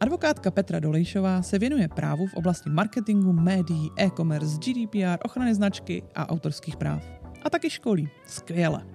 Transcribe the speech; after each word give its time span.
Advokátka 0.00 0.50
Petra 0.50 0.80
Dolejšová 0.80 1.42
se 1.42 1.58
věnuje 1.58 1.88
právu 1.88 2.26
v 2.26 2.34
oblasti 2.34 2.70
marketingu, 2.70 3.32
médií, 3.32 3.90
e-commerce, 3.98 4.58
GDPR, 4.58 5.18
ochrany 5.24 5.54
značky 5.54 6.02
a 6.14 6.28
autorských 6.28 6.76
práv. 6.76 7.02
A 7.42 7.50
taky 7.50 7.70
školí. 7.70 8.08
Skvěle. 8.26 8.86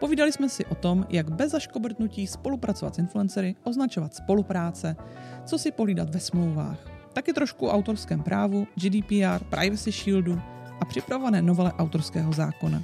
Povídali 0.00 0.32
jsme 0.32 0.48
si 0.48 0.66
o 0.66 0.74
tom, 0.74 1.06
jak 1.08 1.30
bez 1.30 1.52
zaškobrtnutí 1.52 2.26
spolupracovat 2.26 2.94
s 2.94 2.98
influencery, 2.98 3.54
označovat 3.64 4.14
spolupráce, 4.14 4.96
co 5.44 5.58
si 5.58 5.72
polídat 5.72 6.14
ve 6.14 6.20
smlouvách, 6.20 6.78
taky 7.12 7.32
trošku 7.32 7.66
o 7.66 7.72
autorském 7.72 8.22
právu, 8.22 8.66
GDPR, 8.74 9.44
Privacy 9.50 9.92
Shieldu 9.92 10.40
a 10.80 10.84
připravované 10.84 11.42
novele 11.42 11.72
autorského 11.72 12.32
zákona. 12.32 12.82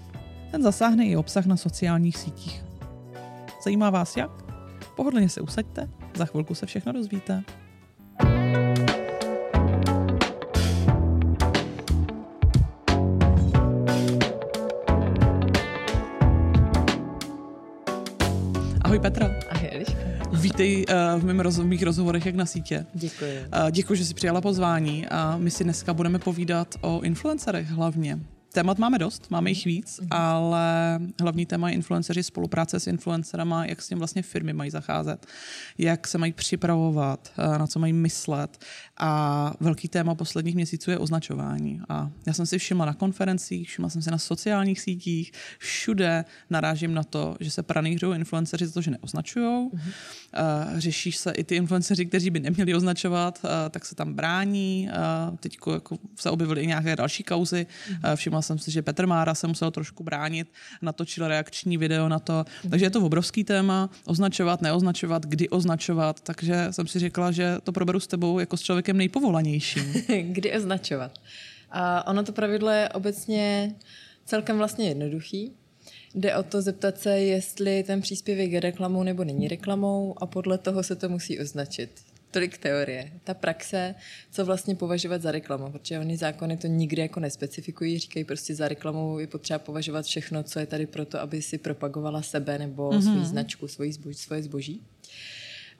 Ten 0.50 0.62
zasáhne 0.62 1.06
i 1.06 1.16
obsah 1.16 1.46
na 1.46 1.56
sociálních 1.56 2.16
sítích. 2.16 2.64
Zajímá 3.64 3.90
vás 3.90 4.16
jak? 4.16 4.30
Pohodlně 4.96 5.29
se 5.29 5.40
usaďte, 5.40 5.88
za 6.14 6.24
chvilku 6.24 6.54
se 6.54 6.66
všechno 6.66 6.92
dozvíte. 6.92 7.42
Ahoj 18.84 18.98
Petra. 18.98 19.30
Ahoj 19.51 19.68
Eliška. 19.73 19.98
Vítej 20.32 20.84
uh, 20.88 21.20
v, 21.20 21.24
mém 21.24 21.40
roz, 21.40 21.59
v 21.59 21.64
mých 21.64 21.82
rozhovorech 21.82 22.26
jak 22.26 22.34
na 22.34 22.46
sítě. 22.46 22.87
Děkuji. 22.95 23.38
Uh, 23.38 23.70
děkuji, 23.70 23.95
že 23.95 24.04
jsi 24.04 24.15
přijala 24.15 24.40
pozvání 24.40 25.06
a 25.06 25.37
my 25.37 25.51
si 25.51 25.65
dneska 25.65 25.95
budeme 25.95 26.18
povídat 26.18 26.74
o 26.80 27.01
influencerech 27.01 27.70
hlavně. 27.70 28.18
Témat 28.52 28.79
máme 28.79 28.98
dost, 28.98 29.30
máme 29.30 29.51
jich 29.51 29.65
víc, 29.65 30.01
mm-hmm. 30.01 30.06
ale 30.11 30.98
hlavní 31.20 31.47
téma 31.47 31.69
je 31.69 31.74
influenceři, 31.74 32.23
spolupráce 32.23 32.80
s 32.80 32.87
influencerama, 32.87 33.66
jak 33.66 33.83
s 33.83 33.88
tím 33.88 33.98
vlastně 33.98 34.23
firmy 34.23 34.52
mají 34.52 34.70
zacházet, 34.70 35.27
jak 35.79 36.09
se 36.09 36.19
mají 36.19 36.33
připravovat, 36.33 37.33
eh, 37.38 37.59
na 37.59 37.66
co 37.66 37.79
mají 37.79 37.93
myslet. 37.93 38.59
A 38.96 39.55
velký 39.60 39.88
téma 39.88 40.15
posledních 40.15 40.55
měsíců 40.55 40.91
je 40.91 40.99
označování. 40.99 41.80
A 41.88 42.10
já 42.26 42.32
jsem 42.32 42.46
si 42.46 42.59
všimla 42.59 42.87
na 42.87 42.95
konferencích, 42.95 43.68
všimla 43.68 43.91
jsem 43.91 44.02
si 44.02 44.10
na 44.10 44.18
sociálních 44.18 44.80
sítích, 44.80 45.32
všude 45.59 46.24
narážím 46.51 46.95
na 46.95 47.04
to, 47.04 47.37
že 47.41 47.51
se 47.51 47.63
pranířují 47.63 48.19
influenceři 48.19 48.66
za 48.66 48.73
to, 48.73 48.80
že 48.80 48.91
neoznačují. 48.91 49.69
Mm-hmm. 49.69 50.79
Řeší 50.79 51.13
se 51.13 51.30
i 51.30 51.45
ty 51.45 51.57
influenceři, 51.57 52.07
kteří 52.07 52.30
by 52.30 52.41
neměli 52.41 52.74
označovat, 52.74 53.41
eh, 53.45 53.71
tak 53.71 53.85
se 53.85 53.95
tam 53.95 54.15
brání. 54.15 54.91
Teď 55.41 55.59
jako 55.73 55.98
se 56.16 56.30
objevily 56.30 56.63
i 56.63 56.66
nějaké 56.66 56.96
další 56.96 57.23
kauzy. 57.23 57.66
Mm-hmm. 57.66 58.16
Všimla 58.16 58.41
jsem 58.43 58.59
si, 58.59 58.71
že 58.71 58.82
Petr 58.82 59.07
Mára 59.07 59.35
se 59.35 59.46
musel 59.46 59.71
trošku 59.71 60.04
bránit, 60.04 60.52
natočil 60.82 61.29
reakční 61.29 61.79
video 61.79 62.09
na 62.09 62.18
to. 62.18 62.45
Takže 62.71 62.87
je 62.87 62.90
to 62.90 63.01
obrovský 63.01 63.45
téma, 63.45 63.90
označovat, 64.04 64.62
neoznačovat, 64.62 65.26
kdy 65.26 65.48
označovat, 65.48 66.21
takže 66.21 66.66
jsem 66.70 66.87
si 66.87 66.98
řekla, 66.98 67.32
že 67.32 67.56
to 67.62 67.72
proberu 67.72 68.00
s 68.00 68.06
tebou 68.06 68.38
jako 68.38 68.56
s 68.56 68.62
člověkem 68.62 68.97
nejpovolanějším. 68.97 69.93
kdy 70.22 70.56
označovat? 70.56 71.19
A 71.70 72.06
ono 72.06 72.22
to 72.22 72.32
pravidlo 72.32 72.70
je 72.70 72.88
obecně 72.88 73.75
celkem 74.25 74.59
vlastně 74.59 74.88
jednoduchý. 74.88 75.53
Jde 76.15 76.37
o 76.37 76.43
to 76.43 76.62
zeptat 76.62 76.98
se, 76.98 77.19
jestli 77.19 77.82
ten 77.82 78.00
příspěvek 78.00 78.50
je 78.50 78.60
reklamou 78.60 79.03
nebo 79.03 79.25
není 79.25 79.48
reklamou 79.48 80.15
a 80.22 80.26
podle 80.26 80.59
toho 80.59 80.82
se 80.82 80.97
to 80.97 81.09
musí 81.09 81.41
označit 81.41 81.91
tolik 82.33 82.59
teorie. 82.59 83.12
Ta 83.25 83.34
praxe, 83.34 83.94
co 84.31 84.44
vlastně 84.44 84.75
považovat 84.75 85.22
za 85.22 85.33
reklamu, 85.33 85.72
protože 85.72 85.99
oni 85.99 86.16
zákony 86.16 86.56
to 86.56 86.66
nikdy 86.66 87.03
jako 87.03 87.21
nespecifikují, 87.21 87.99
říkají 87.99 88.25
prostě 88.25 88.55
za 88.55 88.69
reklamou 88.69 89.19
je 89.19 89.27
potřeba 89.27 89.59
považovat 89.59 90.05
všechno, 90.05 90.43
co 90.43 90.59
je 90.59 90.66
tady 90.66 90.87
proto, 90.87 91.21
aby 91.21 91.43
si 91.43 91.59
propagovala 91.59 92.22
sebe 92.22 92.59
nebo 92.59 92.91
mm-hmm. 92.91 93.12
svou 93.12 93.25
značku, 93.25 93.69
svoji 93.69 93.93
zboží, 93.93 94.19
svoje 94.19 94.43
zboží. 94.43 94.83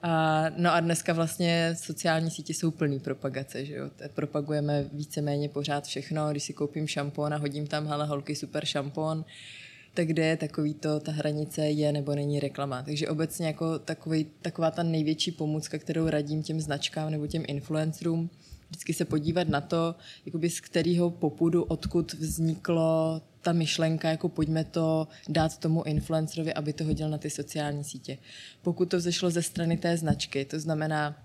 A, 0.01 0.45
no 0.57 0.73
a 0.73 0.79
dneska 0.79 1.13
vlastně 1.13 1.75
sociální 1.79 2.31
sítě 2.31 2.53
jsou 2.53 2.71
plný 2.71 2.99
propagace, 2.99 3.65
že 3.65 3.75
jo? 3.75 3.89
Propagujeme 4.13 4.85
víceméně 4.93 5.49
pořád 5.49 5.85
všechno, 5.85 6.31
když 6.31 6.43
si 6.43 6.53
koupím 6.53 6.87
šampon 6.87 7.33
a 7.33 7.37
hodím 7.37 7.67
tam, 7.67 7.87
hele 7.87 8.05
holky, 8.05 8.35
super 8.35 8.65
šampon, 8.65 9.25
tak 9.93 10.07
kde 10.07 10.25
je 10.25 10.37
takový 10.37 10.73
to, 10.73 10.99
ta 10.99 11.11
hranice 11.11 11.61
je 11.61 11.91
nebo 11.91 12.15
není 12.15 12.39
reklama. 12.39 12.83
Takže 12.83 13.09
obecně 13.09 13.47
jako 13.47 13.79
takový, 13.79 14.25
taková 14.41 14.71
ta 14.71 14.83
největší 14.83 15.31
pomůcka, 15.31 15.77
kterou 15.77 16.09
radím 16.09 16.43
těm 16.43 16.61
značkám 16.61 17.11
nebo 17.11 17.27
těm 17.27 17.43
influencerům, 17.47 18.29
vždycky 18.69 18.93
se 18.93 19.05
podívat 19.05 19.49
na 19.49 19.61
to, 19.61 19.95
jakoby 20.25 20.49
z 20.49 20.59
kterého 20.59 21.09
popudu, 21.09 21.63
odkud 21.63 22.13
vzniklo 22.13 23.21
ta 23.41 23.53
myšlenka, 23.53 24.09
jako 24.09 24.29
pojďme 24.29 24.63
to 24.63 25.07
dát 25.29 25.57
tomu 25.57 25.83
influencerovi, 25.83 26.53
aby 26.53 26.73
to 26.73 26.83
hodil 26.83 27.09
na 27.09 27.17
ty 27.17 27.29
sociální 27.29 27.83
sítě. 27.83 28.17
Pokud 28.61 28.89
to 28.89 28.97
vzešlo 28.97 29.29
ze 29.29 29.41
strany 29.41 29.77
té 29.77 29.97
značky, 29.97 30.45
to 30.45 30.59
znamená, 30.59 31.22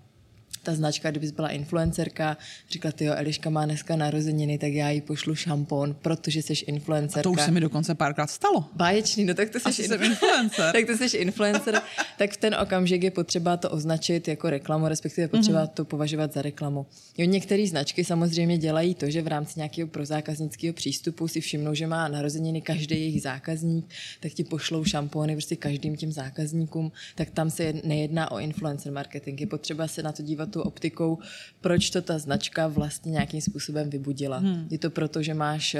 ta 0.69 0.75
značka, 0.75 1.11
kdyby 1.11 1.31
byla 1.31 1.49
influencerka, 1.49 2.37
říkala, 2.69 2.91
ty 2.91 3.05
jo, 3.05 3.13
Eliška 3.15 3.49
má 3.49 3.65
dneska 3.65 3.95
narozeniny, 3.95 4.57
tak 4.57 4.71
já 4.73 4.89
jí 4.89 5.01
pošlu 5.01 5.35
šampon, 5.35 5.95
protože 6.01 6.41
jsi 6.41 6.53
influencerka. 6.53 7.19
A 7.19 7.23
to 7.23 7.31
už 7.31 7.41
se 7.41 7.51
mi 7.51 7.59
dokonce 7.59 7.95
párkrát 7.95 8.27
stalo. 8.27 8.65
Báječný, 8.75 9.25
no 9.25 9.33
tak 9.33 9.49
to 9.49 9.59
jsi 9.59 9.69
influ- 9.69 10.05
influencer. 10.05 10.71
tak 10.73 10.85
to 10.85 10.97
jsi 10.97 11.17
influencer, 11.17 11.81
tak 12.17 12.31
v 12.31 12.37
ten 12.37 12.55
okamžik 12.61 13.03
je 13.03 13.11
potřeba 13.11 13.57
to 13.57 13.69
označit 13.69 14.27
jako 14.27 14.49
reklamu, 14.49 14.87
respektive 14.87 15.27
potřeba 15.27 15.65
mm-hmm. 15.65 15.73
to 15.73 15.85
považovat 15.85 16.33
za 16.33 16.41
reklamu. 16.41 16.85
Jo, 17.17 17.25
některé 17.25 17.67
značky 17.67 18.05
samozřejmě 18.05 18.57
dělají 18.57 18.95
to, 18.95 19.09
že 19.09 19.21
v 19.21 19.27
rámci 19.27 19.59
nějakého 19.59 19.87
prozákaznického 19.87 20.73
přístupu 20.73 21.27
si 21.27 21.41
všimnou, 21.41 21.73
že 21.73 21.87
má 21.87 22.07
narozeniny 22.07 22.61
každý 22.61 22.95
jejich 22.95 23.21
zákazník, 23.21 23.85
tak 24.19 24.31
ti 24.31 24.43
pošlou 24.43 24.83
šampony 24.83 25.33
prostě 25.33 25.55
každým 25.55 25.95
těm 25.95 26.11
zákazníkům, 26.11 26.91
tak 27.15 27.29
tam 27.29 27.49
se 27.49 27.73
nejedná 27.83 28.31
o 28.31 28.39
influencer 28.39 28.91
marketing. 28.91 29.41
Je 29.41 29.47
potřeba 29.47 29.87
se 29.87 30.03
na 30.03 30.11
to 30.11 30.23
dívat 30.23 30.49
tou 30.59 30.67
optikou, 30.67 31.17
proč 31.61 31.89
to 31.89 32.01
ta 32.01 32.19
značka 32.19 32.67
vlastně 32.67 33.11
nějakým 33.11 33.41
způsobem 33.41 33.89
vybudila. 33.89 34.37
Hmm. 34.37 34.67
Je 34.71 34.77
to 34.77 34.89
proto, 34.89 35.23
že 35.23 35.33
máš 35.33 35.75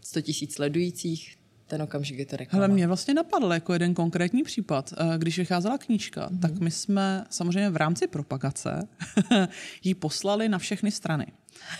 100 0.00 0.18
eh, 0.18 0.22
tisíc 0.22 0.54
sledujících, 0.54 1.36
ten 1.66 1.82
okamžik 1.82 2.18
je 2.18 2.26
to 2.26 2.36
reklama. 2.36 2.64
Ale 2.64 2.74
mě 2.74 2.86
vlastně 2.86 3.14
napadl 3.14 3.52
jako 3.52 3.72
jeden 3.72 3.94
konkrétní 3.94 4.42
případ. 4.42 4.92
Eh, 4.92 5.18
když 5.18 5.38
vycházela 5.38 5.78
knížka, 5.78 6.28
mm-hmm. 6.28 6.40
tak 6.40 6.58
my 6.58 6.70
jsme 6.70 7.24
samozřejmě 7.30 7.70
v 7.70 7.76
rámci 7.76 8.06
propagace 8.06 8.88
ji 9.84 9.94
poslali 9.94 10.48
na 10.48 10.58
všechny 10.58 10.90
strany 10.90 11.26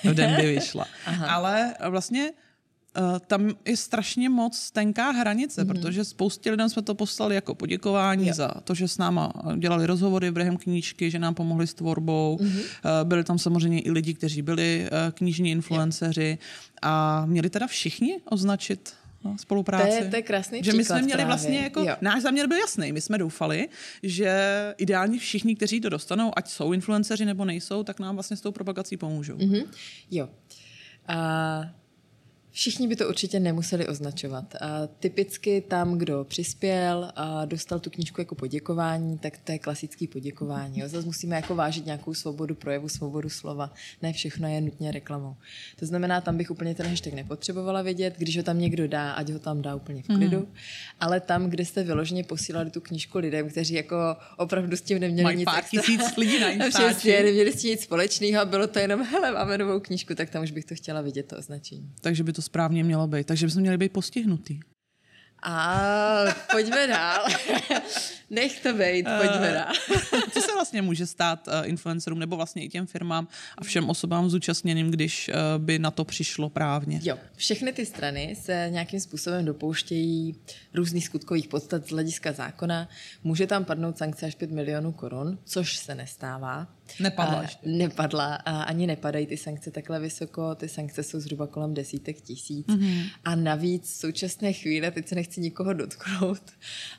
v 0.05 0.15
den, 0.15 0.35
kdy 0.35 0.55
vyšla. 0.55 0.87
Ale 1.29 1.75
vlastně 1.89 2.33
Uh, 2.99 3.19
tam 3.27 3.51
je 3.65 3.77
strašně 3.77 4.29
moc 4.29 4.71
tenká 4.71 5.11
hranice, 5.11 5.65
mm-hmm. 5.65 5.69
protože 5.69 6.05
spoustě 6.05 6.51
lidem 6.51 6.69
jsme 6.69 6.83
to 6.83 6.95
poslali 6.95 7.35
jako 7.35 7.55
poděkování 7.55 8.29
jo. 8.29 8.35
za 8.35 8.49
to, 8.65 8.75
že 8.75 8.89
s 8.89 8.99
náma 8.99 9.33
dělali 9.59 9.87
rozhovory 9.87 10.31
během 10.31 10.57
knížky, 10.57 11.11
že 11.11 11.19
nám 11.19 11.35
pomohli 11.35 11.67
s 11.67 11.75
tvorbou. 11.75 12.39
Mm-hmm. 12.41 12.61
Uh, 12.61 13.09
byli 13.09 13.25
tam 13.25 13.39
samozřejmě 13.39 13.81
i 13.81 13.91
lidi, 13.91 14.15
kteří 14.15 14.43
byli 14.43 14.89
uh, 14.93 15.13
knižní 15.13 15.51
influenceři 15.51 16.39
a 16.83 17.27
měli 17.27 17.51
teda 17.51 17.67
všichni 17.67 18.21
označit 18.25 18.95
no, 19.25 19.37
spolupráci. 19.39 19.99
To 19.99 20.05
je, 20.05 20.11
to 20.11 20.17
je 20.17 20.23
krásný 20.23 20.63
Že 20.63 20.73
my 20.73 20.85
jsme 20.85 21.03
měli 21.03 21.11
právě. 21.11 21.27
vlastně 21.27 21.59
jako, 21.59 21.81
jo. 21.81 21.97
náš 22.01 22.23
záměr 22.23 22.47
byl 22.47 22.59
jasný, 22.59 22.93
my 22.93 23.01
jsme 23.01 23.19
doufali, 23.19 23.69
že 24.03 24.75
ideálně 24.79 25.19
všichni, 25.19 25.57
kteří 25.57 25.81
to 25.81 25.89
dostanou, 25.89 26.33
ať 26.37 26.49
jsou 26.49 26.73
influenceři 26.73 27.25
nebo 27.25 27.45
nejsou, 27.45 27.83
tak 27.83 28.01
nám 28.01 28.17
vlastně 28.17 28.37
s 28.37 28.41
tou 28.41 28.53
propagací 28.53 28.97
pomůžou. 28.97 29.37
Mm-hmm. 29.37 29.65
Jo. 30.11 30.29
A 31.09 31.65
Všichni 32.53 32.89
by 32.89 32.97
to 32.97 33.09
určitě 33.09 33.41
nemuseli 33.41 33.89
označovat. 33.89 34.55
A 34.61 34.87
typicky 34.87 35.61
tam, 35.61 35.99
kdo 35.99 36.25
přispěl 36.25 37.13
a 37.17 37.45
dostal 37.45 37.79
tu 37.81 37.91
knížku 37.91 38.21
jako 38.21 38.35
poděkování, 38.35 39.19
tak 39.19 39.39
to 39.39 39.53
je 39.53 39.59
klasický 39.59 40.07
poděkování. 40.07 40.81
Jo. 40.81 40.89
Zase 40.89 41.07
musíme 41.07 41.37
jako 41.37 41.55
vážit 41.55 41.87
nějakou 41.87 42.15
svobodu 42.15 42.55
projevu, 42.55 42.89
svobodu 42.89 43.29
slova. 43.29 43.75
Ne 44.03 44.13
všechno 44.13 44.49
je 44.49 44.61
nutně 44.61 44.93
reklamou. 44.93 45.37
To 45.79 45.87
znamená, 45.87 46.21
tam 46.21 46.37
bych 46.37 46.51
úplně 46.51 46.75
ten 46.75 46.87
hashtag 46.87 47.13
nepotřebovala 47.13 47.83
vědět, 47.83 48.15
když 48.19 48.37
ho 48.37 48.43
tam 48.43 48.59
někdo 48.59 48.89
dá, 48.89 49.13
ať 49.13 49.31
ho 49.31 49.39
tam 49.39 49.63
dá 49.63 49.75
úplně 49.75 50.03
v 50.03 50.07
klidu. 50.07 50.39
Mm. 50.39 50.55
Ale 51.01 51.21
tam, 51.21 51.51
kde 51.51 51.65
jste 51.65 51.85
vyloženě 51.85 52.25
posílali 52.25 52.71
tu 52.71 52.81
knížku 52.81 53.19
lidem, 53.19 53.49
kteří 53.49 53.75
jako 53.75 53.97
opravdu 54.37 54.77
s 54.77 54.83
tím 54.83 54.99
neměli 54.99 55.25
Mají 55.25 55.37
nic 55.37 55.45
pár 55.45 55.65
tisíc 55.65 56.17
lidí 56.17 56.39
na 56.41 56.69
Přesně, 56.69 57.23
neměli 57.23 57.53
s 57.53 57.61
tím 57.61 57.71
nic 57.71 57.81
společného 57.81 58.41
a 58.41 58.45
bylo 58.45 58.67
to 58.67 58.79
jenom, 58.79 59.03
hele, 59.03 59.33
máme 59.33 59.59
novou 59.59 59.81
knížku, 59.81 60.15
tak 60.15 60.31
tam 60.31 60.43
už 60.43 60.51
bych 60.51 60.65
to 60.65 60.75
chtěla 60.75 61.01
vidět, 61.01 61.23
to 61.23 61.39
označení. 61.39 61.91
Takže 62.01 62.25
by 62.25 62.33
to 62.33 62.42
správně 62.43 62.85
mělo 62.85 63.07
být. 63.07 63.27
Takže 63.27 63.47
bychom 63.47 63.61
měli 63.63 63.79
být 63.79 63.93
postihnutý. 63.93 64.61
A 65.43 65.81
pojďme 66.53 66.87
dál. 66.87 67.27
Nech 68.31 68.61
to 68.61 68.73
být, 68.73 69.07
pojďme 69.19 69.49
uh, 69.49 69.55
dál. 69.55 69.73
Co 70.33 70.41
se 70.41 70.53
vlastně 70.55 70.83
může 70.83 71.07
stát 71.07 71.49
uh, 71.49 71.69
influencerům 71.69 72.19
nebo 72.19 72.37
vlastně 72.37 72.65
i 72.65 72.69
těm 72.69 72.87
firmám 72.87 73.29
a 73.59 73.65
všem 73.65 73.91
osobám 73.91 74.31
zúčastněným, 74.31 74.91
když 74.91 75.29
uh, 75.29 75.65
by 75.65 75.79
na 75.79 75.91
to 75.91 76.05
přišlo 76.05 76.51
právně? 76.51 77.01
Jo, 77.03 77.19
všechny 77.37 77.73
ty 77.73 77.87
strany 77.87 78.37
se 78.41 78.69
nějakým 78.71 79.01
způsobem 79.01 79.45
dopouštějí 79.45 80.37
různých 80.75 81.05
skutkových 81.05 81.49
podstat 81.49 81.87
z 81.87 81.91
hlediska 81.91 82.33
zákona. 82.33 82.89
Může 83.25 83.47
tam 83.47 83.65
padnout 83.65 83.99
sankce 83.99 84.27
až 84.27 84.35
5 84.35 84.51
milionů 84.51 84.93
korun, 84.93 85.39
což 85.45 85.77
se 85.77 85.95
nestává. 85.95 86.67
Nepadla 87.01 87.39
a, 87.39 87.43
ještě. 87.43 87.69
Nepadla 87.69 88.35
a 88.35 88.63
ani 88.63 88.87
nepadají 88.87 89.27
ty 89.27 89.37
sankce 89.37 89.71
takhle 89.71 90.01
vysoko, 90.01 90.55
ty 90.55 90.69
sankce 90.69 91.03
jsou 91.03 91.21
zhruba 91.21 91.47
kolem 91.47 91.75
desítek 91.75 92.21
tisíc. 92.21 92.67
Mhm. 92.67 92.81
Mm-hmm. 92.83 93.11
A 93.25 93.35
navíc 93.35 93.93
v 93.93 93.97
současné 93.97 94.53
chvíli, 94.53 94.91
teď 94.91 95.09
se 95.09 95.15
nechci 95.15 95.41
nikoho 95.41 95.73
dotknout, 95.73 96.43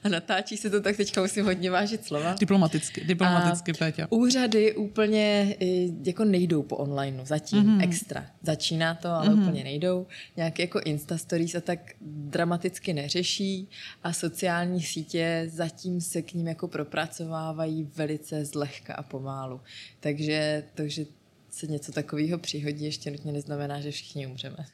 a 0.03 0.09
natáčí 0.09 0.57
se 0.57 0.69
to 0.69 0.81
tak, 0.81 0.97
teďka 0.97 1.21
musím 1.21 1.45
hodně 1.45 1.71
vážit 1.71 2.05
slova. 2.05 2.35
Diplomaticky, 2.39 3.03
diplomaticky, 3.05 3.71
A 3.71 3.75
Péťa. 3.79 4.07
Úřady 4.09 4.75
úplně 4.75 5.55
eh, 5.61 5.65
jako 6.05 6.25
nejdou 6.25 6.63
po 6.63 6.75
online 6.77 7.25
zatím 7.25 7.59
Mhm. 7.59 7.77
mm-hmm. 7.77 7.83
extra. 7.83 8.25
Začíná 8.43 8.95
to, 8.95 9.09
ale 9.09 9.29
mm-hmm. 9.29 9.41
úplně 9.41 9.63
nejdou. 9.63 10.07
Nějaké 10.37 10.63
jako 10.63 10.79
Insta 10.79 11.17
Stories 11.17 11.55
a 11.55 11.61
tak 11.61 11.79
dramaticky 12.01 12.93
neřeší 12.93 13.69
a 14.03 14.13
sociální 14.13 14.81
sítě 14.81 15.45
zatím 15.53 16.01
se 16.01 16.21
k 16.21 16.33
ním 16.33 16.47
jako 16.47 16.67
propracovávají 16.67 17.89
velice 17.95 18.45
zlehka 18.45 18.93
a 18.93 19.03
pomálu. 19.03 19.61
Takže 19.99 20.63
to, 20.75 20.87
že 20.87 21.05
se 21.51 21.67
něco 21.67 21.91
takového 21.91 22.37
přihodí, 22.37 22.85
ještě 22.85 23.11
nutně 23.11 23.31
neznamená, 23.31 23.81
že 23.81 23.91
všichni 23.91 24.27
umřeme. 24.27 24.65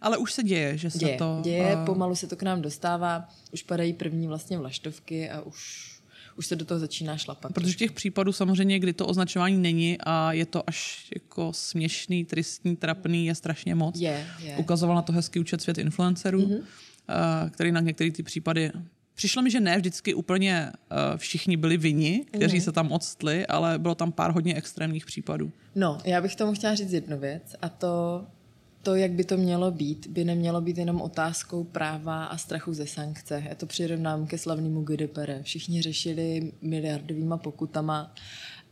Ale 0.00 0.18
už 0.18 0.32
se 0.32 0.42
děje, 0.42 0.78
že 0.78 0.90
se 0.90 0.98
Děje, 0.98 1.18
to... 1.18 1.40
děje 1.42 1.76
eh, 1.82 1.84
pomalu 1.86 2.14
se 2.14 2.26
to 2.26 2.36
k 2.36 2.42
nám 2.42 2.62
dostává, 2.62 3.28
už 3.52 3.62
padají 3.62 3.92
první 3.92 4.26
vlastně 4.26 4.58
vlaštovky 4.58 5.30
a 5.30 5.40
už, 5.40 5.90
už 6.36 6.46
se 6.46 6.56
do 6.56 6.64
toho 6.64 6.80
začíná 6.80 7.16
šlapat. 7.16 7.52
Protože 7.54 7.74
těch 7.74 7.92
případů 7.92 8.32
samozřejmě, 8.32 8.78
kdy 8.78 8.92
to 8.92 9.06
označování 9.06 9.56
není 9.56 9.98
a 10.00 10.32
je 10.32 10.46
to 10.46 10.68
až 10.68 11.08
jako 11.14 11.52
směšný, 11.52 12.24
tristní, 12.24 12.76
trapný, 12.76 13.26
je 13.26 13.34
strašně 13.34 13.74
moc. 13.74 13.98
Je, 14.00 14.26
je. 14.42 14.56
Ukazoval 14.56 14.96
na 14.96 15.02
to 15.02 15.12
hezký 15.12 15.40
účet 15.40 15.62
svět 15.62 15.78
influencerů, 15.78 16.40
Mhm. 16.40 16.50
mm-hmm. 16.50 17.50
který 17.50 17.72
na 17.72 17.80
některé 17.80 18.10
ty 18.10 18.22
případy 18.22 18.70
Přišlo 19.20 19.42
mi, 19.42 19.50
že 19.50 19.60
ne 19.60 19.76
vždycky 19.76 20.14
úplně 20.14 20.72
uh, 20.72 21.16
všichni 21.16 21.56
byli 21.56 21.76
vini, 21.76 22.24
kteří 22.30 22.56
Mhm. 22.56 22.64
se 22.64 22.72
tam 22.72 22.92
odstli, 22.92 23.46
ale 23.46 23.78
bylo 23.78 23.94
tam 23.94 24.12
pár 24.12 24.30
hodně 24.32 24.54
extrémních 24.54 25.06
případů. 25.06 25.52
No, 25.74 25.98
já 26.04 26.20
bych 26.20 26.36
tomu 26.36 26.52
chtěla 26.54 26.74
říct 26.74 26.92
jednu 26.92 27.18
věc 27.18 27.56
a 27.62 27.68
to, 27.68 28.24
to, 28.82 28.94
jak 28.94 29.10
by 29.12 29.24
to 29.24 29.36
mělo 29.36 29.70
být, 29.70 30.06
by 30.06 30.24
nemělo 30.24 30.60
být 30.60 30.78
jenom 30.78 31.00
otázkou 31.00 31.64
práva 31.64 32.24
a 32.24 32.36
strachu 32.36 32.72
ze 32.74 32.86
sankce. 32.86 33.42
Já 33.48 33.54
to 33.54 33.66
přirovnám 33.66 34.26
ke 34.26 34.38
slavnému 34.38 34.82
GDPR. 34.82 35.30
Všichni 35.42 35.82
řešili 35.82 36.52
miliardovýma 36.62 37.36
pokutama, 37.38 38.14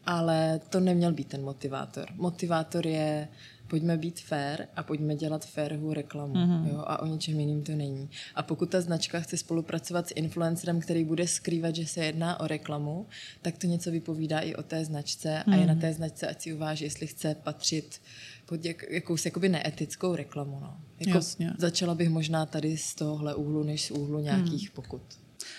ale 0.06 0.61
to 0.69 0.81
neměl 0.81 1.12
být 1.12 1.29
ten 1.29 1.43
motivátor. 1.43 2.06
Motivátor 2.17 2.87
je 2.87 3.29
pojďme 3.69 3.97
být 3.97 4.20
fair 4.20 4.67
a 4.76 4.82
pojďme 4.82 5.17
dělat 5.17 5.47
fairovou 5.47 5.93
reklamu. 5.93 6.35
Mm-hmm. 6.35 6.67
Jo? 6.69 6.85
A 6.87 7.03
o 7.03 7.06
ničem 7.06 7.41
jiným 7.41 7.62
to 7.62 7.73
není. 7.73 8.11
A 8.35 8.43
pokud 8.43 8.70
ta 8.70 8.81
značka 8.81 9.20
chce 9.20 9.37
spolupracovat 9.37 10.09
s 10.09 10.12
influencerem, 10.17 10.81
který 10.81 11.05
bude 11.05 11.29
skrývat, 11.29 11.76
že 11.76 11.87
se 11.87 12.05
jedná 12.05 12.41
o 12.41 12.47
reklamu, 12.47 13.06
tak 13.43 13.59
to 13.59 13.67
něco 13.67 13.91
vypovídá 13.91 14.41
i 14.41 14.55
o 14.55 14.62
té 14.62 14.85
značce 14.85 15.43
mm. 15.47 15.53
a 15.53 15.56
je 15.56 15.67
na 15.67 15.75
té 15.75 15.93
značce, 15.93 16.29
ať 16.29 16.43
si 16.43 16.55
uváží, 16.55 16.85
jestli 16.85 17.06
chce 17.06 17.35
patřit 17.35 18.00
pod 18.47 18.65
jak, 18.65 18.85
jakousi 18.91 19.29
jakoby 19.29 19.49
neetickou 19.49 20.17
reklamu. 20.17 20.59
No. 20.61 20.76
Jako 21.00 21.19
Jasně. 21.19 21.53
Začala 21.59 21.94
bych 21.94 22.11
možná 22.11 22.47
tady 22.47 22.76
z 22.76 22.94
tohohle 22.94 23.35
úhlu, 23.35 23.62
než 23.62 23.85
z 23.85 23.91
úhlu 23.91 24.19
nějakých 24.21 24.71
pokut. 24.71 25.03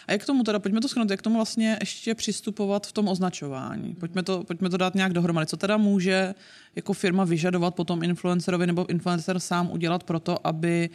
A 0.08 0.12
jak 0.12 0.24
k 0.24 0.26
tomu 0.26 0.44
teda, 0.44 0.60
pojďme 0.60 0.82
to 0.82 0.88
schrnout, 0.88 1.10
jak 1.10 1.20
k 1.20 1.24
tomu 1.24 1.36
vlastně 1.36 1.78
ještě 1.80 2.16
přistupovat 2.16 2.88
v 2.88 2.92
tom 2.92 3.08
označování. 3.08 3.96
Pojďme 3.96 4.24
to, 4.24 4.44
pojďme 4.44 4.70
to 4.70 4.78
dát 4.78 4.96
nějak 4.96 5.14
dohromady. 5.14 5.48
Co 5.48 5.58
teda 5.58 5.78
může 5.78 6.36
jako 6.76 6.94
firma 6.94 7.24
vyžadovat 7.24 7.76
po 7.76 7.84
tom 7.84 8.04
influencerovi 8.04 8.68
nebo 8.68 8.90
influencer 8.90 9.40
sám 9.40 9.72
udělat 9.72 10.04
pro 10.04 10.20
to, 10.20 10.48
aby 10.48 10.90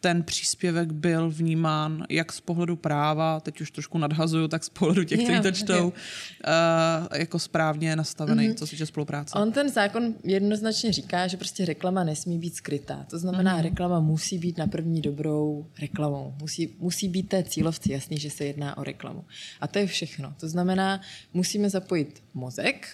ten 0.00 0.22
příspěvek 0.22 0.92
byl 0.92 1.30
vnímán 1.30 2.06
jak 2.08 2.32
z 2.32 2.40
pohledu 2.40 2.76
práva, 2.76 3.40
teď 3.40 3.60
už 3.60 3.70
trošku 3.70 3.98
nadhazuju, 3.98 4.48
tak 4.48 4.64
z 4.64 4.68
pohledu 4.68 5.04
těch, 5.04 5.20
kteří 5.24 5.40
to 5.42 5.52
čtou, 5.52 5.86
uh, 5.86 7.18
jako 7.18 7.38
správně 7.38 7.96
nastavený, 7.96 8.48
mm-hmm. 8.48 8.54
co 8.54 8.66
se 8.66 8.70
týče 8.70 8.86
spolupráce. 8.86 9.38
On 9.38 9.52
ten 9.52 9.68
zákon 9.68 10.14
jednoznačně 10.24 10.92
říká, 10.92 11.26
že 11.26 11.36
prostě 11.36 11.64
reklama 11.64 12.04
nesmí 12.04 12.38
být 12.38 12.56
skrytá. 12.56 13.06
To 13.10 13.18
znamená, 13.18 13.56
mm. 13.56 13.62
reklama 13.62 14.00
musí 14.00 14.38
být 14.38 14.58
na 14.58 14.66
první 14.66 15.00
dobrou 15.00 15.66
reklamou. 15.80 16.34
Musí, 16.40 16.76
musí 16.78 17.08
být 17.08 17.28
té 17.28 17.42
cílovci 17.42 17.92
jasný, 17.92 18.18
že 18.18 18.30
se 18.30 18.44
jedná 18.44 18.76
o 18.76 18.84
reklamu. 18.84 19.24
A 19.60 19.66
to 19.66 19.78
je 19.78 19.86
všechno. 19.86 20.34
To 20.40 20.48
znamená, 20.48 21.00
musíme 21.34 21.70
zapojit 21.70 22.22
mozek, 22.34 22.88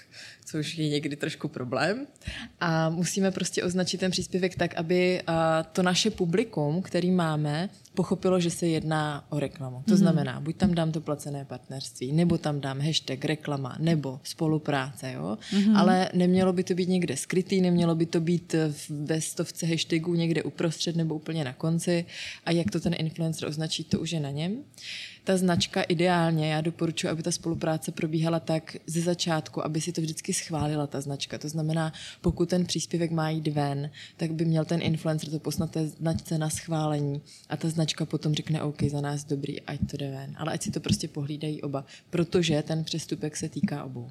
což 0.46 0.78
je 0.78 0.88
někdy 0.88 1.16
trošku 1.16 1.48
problém, 1.48 2.06
a 2.60 2.90
musíme 2.90 3.30
prostě 3.30 3.64
označit 3.64 3.98
ten 3.98 4.10
příspěvek 4.10 4.56
tak, 4.56 4.74
aby 4.74 5.22
to 5.72 5.82
naše 5.82 6.10
publikum, 6.10 6.82
který 6.82 7.10
máme, 7.10 7.68
pochopilo, 7.94 8.40
že 8.40 8.50
se 8.50 8.66
jedná 8.66 9.24
o 9.30 9.40
reklamu. 9.40 9.82
To 9.88 9.96
znamená, 9.96 10.40
buď 10.40 10.56
tam 10.56 10.74
dám 10.74 10.92
to 10.92 11.00
placené 11.00 11.44
partnerství, 11.44 12.12
nebo 12.12 12.38
tam 12.38 12.60
dám 12.60 12.80
hashtag 12.80 13.24
reklama, 13.24 13.76
nebo 13.78 14.20
spolupráce, 14.22 15.12
jo? 15.12 15.38
Ale 15.74 16.08
nemělo 16.14 16.52
by 16.52 16.64
to 16.64 16.74
být 16.74 16.88
někde 16.88 17.16
skrytý, 17.16 17.60
nemělo 17.60 17.94
by 17.94 18.06
to 18.06 18.20
být 18.20 18.54
ve 18.90 19.20
stovce 19.20 19.66
hashtagů 19.66 20.14
někde 20.14 20.42
uprostřed 20.42 20.96
nebo 20.96 21.14
úplně 21.14 21.44
na 21.44 21.52
konci 21.52 22.04
a 22.44 22.50
jak 22.50 22.70
to 22.70 22.80
ten 22.80 22.94
influencer 22.98 23.48
označí, 23.48 23.84
to 23.84 24.00
už 24.00 24.10
je 24.10 24.20
na 24.20 24.30
něm. 24.30 24.64
Ta 25.26 25.36
značka 25.36 25.82
ideálně, 25.82 26.52
já 26.52 26.60
doporučuji, 26.60 27.08
aby 27.08 27.22
ta 27.22 27.30
spolupráce 27.30 27.92
probíhala 27.92 28.40
tak 28.40 28.76
ze 28.86 29.00
začátku, 29.00 29.64
aby 29.64 29.80
si 29.80 29.92
to 29.92 30.00
vždycky 30.00 30.32
schválila 30.34 30.86
ta 30.86 31.00
značka. 31.00 31.38
To 31.38 31.48
znamená, 31.48 31.92
pokud 32.20 32.48
ten 32.48 32.66
příspěvek 32.66 33.10
má 33.10 33.30
jít 33.30 33.48
ven, 33.48 33.90
tak 34.16 34.32
by 34.32 34.44
měl 34.44 34.64
ten 34.64 34.82
influencer 34.82 35.30
to 35.30 35.38
poslat 35.38 35.70
té 35.70 35.86
značce 35.86 36.38
na 36.38 36.50
schválení 36.50 37.22
a 37.48 37.56
ta 37.56 37.68
značka 37.68 38.04
potom 38.06 38.34
řekne 38.34 38.62
OK, 38.62 38.82
za 38.82 39.00
nás 39.00 39.24
dobrý, 39.24 39.62
ať 39.62 39.78
to 39.90 39.96
jde 39.96 40.10
ven. 40.10 40.34
Ale 40.38 40.52
ať 40.52 40.62
si 40.62 40.70
to 40.70 40.80
prostě 40.80 41.08
pohlídají 41.08 41.62
oba, 41.62 41.84
protože 42.10 42.62
ten 42.62 42.84
přestupek 42.84 43.36
se 43.36 43.48
týká 43.48 43.84
obou. 43.84 44.10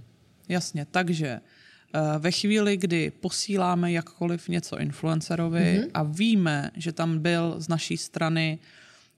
Jasně, 0.49 0.85
takže 0.91 1.27
eh, 1.27 1.99
ve 2.19 2.31
chvíli, 2.31 2.77
kdy 2.77 3.11
posíláme 3.11 3.91
jakkoliv 3.91 4.49
něco 4.49 4.79
influencerovi 4.79 5.59
Mhm. 5.73 5.83
mm-hmm. 5.83 5.91
a 5.93 6.03
víme, 6.03 6.71
že 6.75 6.91
tam 6.91 7.19
byl 7.19 7.55
z 7.57 7.67
naší 7.67 7.97
strany 7.97 8.59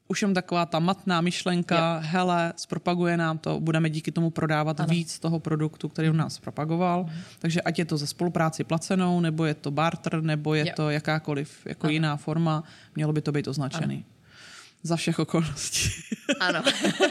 už 0.08 0.22
jen 0.22 0.34
taková 0.34 0.66
ta 0.66 0.80
matná 0.80 1.22
myšlenka, 1.22 1.96
Jo. 1.96 2.08
hele, 2.10 2.54
zpropaguje 2.56 3.18
nám 3.18 3.38
to, 3.38 3.60
budeme 3.60 3.90
díky 3.90 4.12
tomu 4.12 4.30
prodávat 4.30 4.80
ano. 4.80 4.90
víc 4.90 5.20
toho 5.20 5.40
produktu, 5.40 5.90
který 5.90 6.10
u 6.10 6.14
nás 6.14 6.40
propagoval. 6.40 7.04
Mhm. 7.04 7.22
Takže 7.40 7.62
ať 7.62 7.80
je 7.80 7.86
to 7.86 7.98
ze 7.98 8.08
spolupráci 8.08 8.64
placenou, 8.64 9.20
nebo 9.20 9.46
je 9.46 9.54
to 9.54 9.72
barter, 9.72 10.22
nebo 10.24 10.54
je 10.54 10.68
Jo. 10.68 10.74
to 10.76 10.90
jakákoliv 10.90 11.60
jako 11.66 11.88
Ano. 11.88 11.92
jiná 11.92 12.18
forma, 12.18 12.64
mělo 12.96 13.14
by 13.14 13.22
to 13.22 13.32
být 13.32 13.48
označený. 13.48 14.06
Za 14.84 14.96
všech 14.96 15.20
okolností. 15.20 15.90
Ano. 16.40 16.64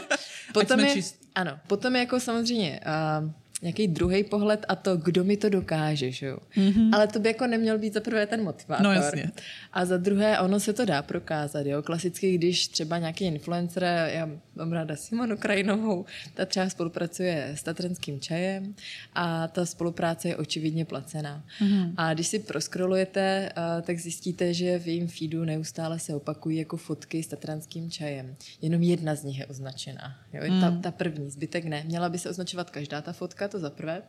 potom, 0.53 0.79
je, 0.79 0.85
čist- 0.95 1.15
ano, 1.35 1.59
potom 1.67 1.95
je 1.95 1.99
jako 1.99 2.19
samozřejmě 2.19 2.79
uh, 3.23 3.31
nějaký 3.61 3.87
druhý 3.87 4.23
pohled 4.23 4.65
a 4.67 4.75
to, 4.75 4.97
kdo 4.97 5.23
mi 5.23 5.37
to 5.37 5.49
dokáže, 5.49 6.11
že 6.11 6.25
jo. 6.25 6.37
Mm-hmm. 6.55 6.95
Ale 6.95 7.07
to 7.07 7.19
by 7.19 7.29
jako 7.29 7.47
neměl 7.47 7.79
být 7.79 7.93
za 7.93 7.99
prvé 7.99 8.27
ten 8.27 8.43
motivátor. 8.43 8.85
No, 8.85 8.91
jasně. 8.91 9.31
A 9.73 9.85
za 9.85 9.97
druhé, 9.97 10.39
ono 10.39 10.59
se 10.59 10.73
to 10.73 10.85
dá 10.85 11.01
prokázat, 11.01 11.65
jo. 11.65 11.81
Klasicky, 11.81 12.37
když 12.37 12.67
třeba 12.67 12.97
nějaký 12.97 13.25
influencer, 13.25 13.83
já 14.07 14.29
mám 14.55 14.71
ráda 14.71 14.95
Simonu 14.95 15.37
Krajinovou, 15.37 16.05
ta 16.33 16.45
třeba 16.45 16.69
spolupracuje 16.69 17.51
s 17.55 17.63
Tatranským 17.63 18.19
čajem 18.19 18.75
a 19.15 19.47
ta 19.47 19.65
spolupráce 19.65 20.27
je 20.27 20.37
očividně 20.37 20.85
placená. 20.85 21.43
Mm-hmm. 21.61 21.93
A 21.97 22.13
když 22.13 22.27
si 22.27 22.39
proskrolujete, 22.39 23.51
uh, 23.57 23.81
tak 23.81 23.99
zjistíte, 23.99 24.53
že 24.53 24.79
v 24.79 24.87
jejím 24.87 25.07
feedu 25.07 25.45
neustále 25.45 25.99
se 25.99 26.15
opakují 26.15 26.57
jako 26.57 26.77
fotky 26.77 27.23
s 27.23 27.27
Tatranským 27.27 27.91
čajem. 27.91 28.35
Jenom 28.61 28.81
jedna 28.81 29.15
z 29.15 29.23
nich 29.23 29.39
je 29.39 29.45
označená. 29.45 30.15
Jo? 30.33 30.41
Mm. 30.51 30.61
Ta, 30.61 30.71
ta 30.81 30.91
první, 30.91 31.29
zbytek 31.29 31.65
ne. 31.65 31.83
Měla 31.85 32.09
by 32.09 32.17
se 32.17 32.29
označovat 32.29 32.69
každá 32.69 33.01
ta 33.01 33.13
fotka, 33.13 33.46
to 33.47 33.59
za 33.59 33.69
prvé. 33.69 34.03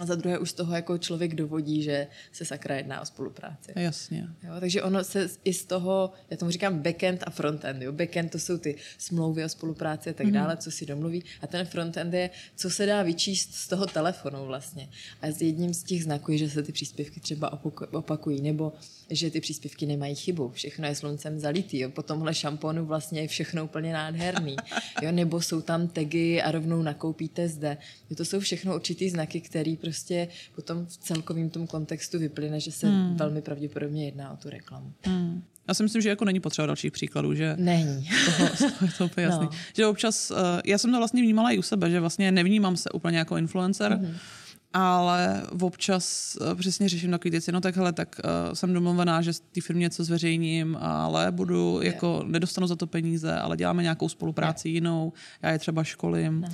A 0.00 0.06
za 0.06 0.14
druhé 0.14 0.38
už 0.38 0.50
z 0.50 0.52
toho 0.52 0.74
jako 0.74 0.98
člověk 0.98 1.34
dovodí, 1.34 1.82
že 1.82 2.06
se 2.32 2.44
sakra 2.44 2.76
jedná 2.76 3.00
o 3.00 3.04
spolupráci. 3.04 3.72
Jasně. 3.76 4.28
Jo, 4.42 4.52
takže 4.60 4.82
ono 4.82 5.04
se 5.04 5.28
i 5.44 5.54
z 5.54 5.64
toho, 5.64 6.12
já 6.30 6.36
tomu 6.36 6.50
říkám 6.50 6.78
backend 6.78 7.24
a 7.26 7.30
frontend. 7.30 7.82
Jo. 7.82 7.92
Backend 7.92 8.32
to 8.32 8.38
jsou 8.38 8.58
ty 8.58 8.76
smlouvy 8.98 9.44
o 9.44 9.48
spolupráci 9.48 10.10
a 10.10 10.12
tak 10.12 10.30
dále, 10.30 10.56
co 10.56 10.70
si 10.70 10.86
domluví. 10.86 11.24
A 11.42 11.46
ten 11.46 11.66
frontend 11.66 12.14
je, 12.14 12.30
co 12.56 12.70
se 12.70 12.86
dá 12.86 13.02
vyčíst 13.02 13.54
z 13.54 13.68
toho 13.68 13.86
telefonu 13.86 14.46
vlastně. 14.46 14.88
A 15.22 15.30
z 15.30 15.42
jedním 15.42 15.74
z 15.74 15.82
těch 15.82 16.04
znaků 16.04 16.32
je, 16.32 16.38
že 16.38 16.50
se 16.50 16.62
ty 16.62 16.72
příspěvky 16.72 17.20
třeba 17.20 17.52
opaku- 17.52 17.98
opakují, 17.98 18.42
nebo 18.42 18.72
že 19.10 19.30
ty 19.30 19.40
příspěvky 19.40 19.86
nemají 19.86 20.14
chybu. 20.14 20.50
Všechno 20.50 20.86
je 20.86 20.94
sluncem 20.94 21.40
zalitý. 21.40 21.78
Jo. 21.78 21.90
Po 21.90 22.02
tomhle 22.02 22.34
šamponu 22.34 22.86
vlastně 22.86 23.20
je 23.20 23.28
všechno 23.28 23.64
úplně 23.64 23.92
nádherný. 23.92 24.56
Jo. 25.02 25.12
Nebo 25.12 25.40
jsou 25.40 25.60
tam 25.60 25.88
tagy 25.88 26.42
a 26.42 26.50
rovnou 26.50 26.82
nakoupíte 26.82 27.48
zde. 27.48 27.76
Jo, 28.10 28.16
to 28.16 28.24
jsou 28.24 28.40
všechno 28.40 28.74
určitý 28.74 29.10
znaky, 29.10 29.40
který 29.40 29.76
prostě 29.90 30.28
potom 30.54 30.86
v 30.86 30.96
celkovém 30.96 31.50
tom 31.50 31.66
kontextu 31.66 32.18
vyplyne, 32.18 32.60
že 32.60 32.72
se 32.72 32.86
hmm. 32.88 33.16
velmi 33.16 33.42
pravděpodobně 33.42 34.04
jedná 34.04 34.32
o 34.32 34.36
tu 34.36 34.50
reklamu. 34.50 34.92
Hmm. 35.02 35.42
Já 35.68 35.74
si 35.74 35.82
myslím, 35.82 36.02
že 36.02 36.08
jako 36.08 36.24
není 36.24 36.40
potřeba 36.40 36.66
dalších 36.66 36.92
příkladů, 36.92 37.34
že 37.34 37.54
Není. 37.58 38.08
toho, 38.26 38.48
toho 38.58 38.86
je 38.86 38.92
to 38.98 39.04
úplně 39.04 39.26
jasný. 39.26 39.44
No. 39.44 39.50
Že 39.76 39.86
občas, 39.86 40.30
uh, 40.30 40.36
já 40.64 40.78
jsem 40.78 40.92
to 40.92 40.98
vlastně 40.98 41.22
vnímala 41.22 41.50
i 41.50 41.58
u 41.58 41.62
sebe, 41.62 41.90
že 41.90 42.00
vlastně 42.00 42.32
nevnímám 42.32 42.76
se 42.76 42.90
úplně 42.90 43.18
jako 43.18 43.36
influencer, 43.36 43.98
Mhm. 44.02 44.16
Ale 44.72 45.42
občas 45.60 46.36
uh, 46.40 46.54
přesně 46.54 46.88
řeším 46.88 47.10
takový 47.10 47.30
věci, 47.30 47.52
no 47.52 47.60
tak 47.60 47.76
hele, 47.76 47.92
tak 47.92 48.16
uh, 48.24 48.54
jsem 48.54 48.72
domluvená, 48.72 49.22
že 49.22 49.32
té 49.52 49.60
firmě 49.60 49.80
něco 49.80 50.04
zveřejním, 50.04 50.76
ale 50.80 51.32
budu, 51.32 51.80
yeah. 51.82 51.94
jako 51.94 52.22
nedostanu 52.26 52.66
za 52.66 52.76
to 52.76 52.86
peníze, 52.86 53.36
ale 53.36 53.56
děláme 53.56 53.82
nějakou 53.82 54.08
spolupráci 54.08 54.68
yeah. 54.68 54.74
jinou, 54.74 55.12
já 55.42 55.50
je 55.50 55.58
třeba 55.58 55.84
školím, 55.84 56.44
uh, 56.44 56.50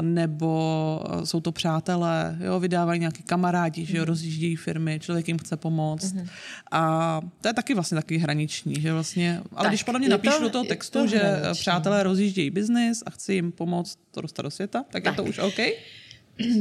nebo 0.00 1.04
uh, 1.14 1.24
jsou 1.24 1.40
to 1.40 1.52
přátelé, 1.52 2.38
jo, 2.40 2.60
vydávají 2.60 3.00
nějaký 3.00 3.22
kamarádi, 3.22 3.82
mm-hmm. 3.82 3.86
že 3.86 3.96
jo, 3.96 4.02
mhm. 4.02 4.08
rozjíždějí 4.08 4.56
firmy, 4.56 5.00
člověk 5.00 5.28
jim 5.28 5.38
chce 5.38 5.56
pomoct. 5.56 6.14
Mm-hmm. 6.14 6.28
A 6.70 7.20
to 7.40 7.48
je 7.48 7.54
taky 7.54 7.74
vlastně 7.74 7.94
takový 7.94 8.18
hraniční, 8.18 8.74
že 8.80 8.92
vlastně, 8.92 9.40
ale 9.52 9.64
tak, 9.64 9.70
když 9.70 9.82
podle 9.82 9.98
mě 9.98 10.08
napíšu 10.08 10.36
to, 10.36 10.42
do 10.42 10.50
toho 10.50 10.64
textu, 10.64 10.98
to 10.98 11.06
že 11.06 11.18
hraniční. 11.18 11.60
přátelé 11.60 12.02
rozjíždějí 12.02 12.50
biznis 12.50 13.02
a 13.06 13.10
chci 13.10 13.34
jim 13.34 13.52
pomoct 13.52 13.98
to 14.10 14.20
dostat 14.20 14.42
do 14.42 14.50
světa, 14.50 14.84
tak, 14.90 15.02
tak. 15.02 15.12
je 15.12 15.16
to 15.16 15.24
už 15.24 15.38
OK? 15.38 15.58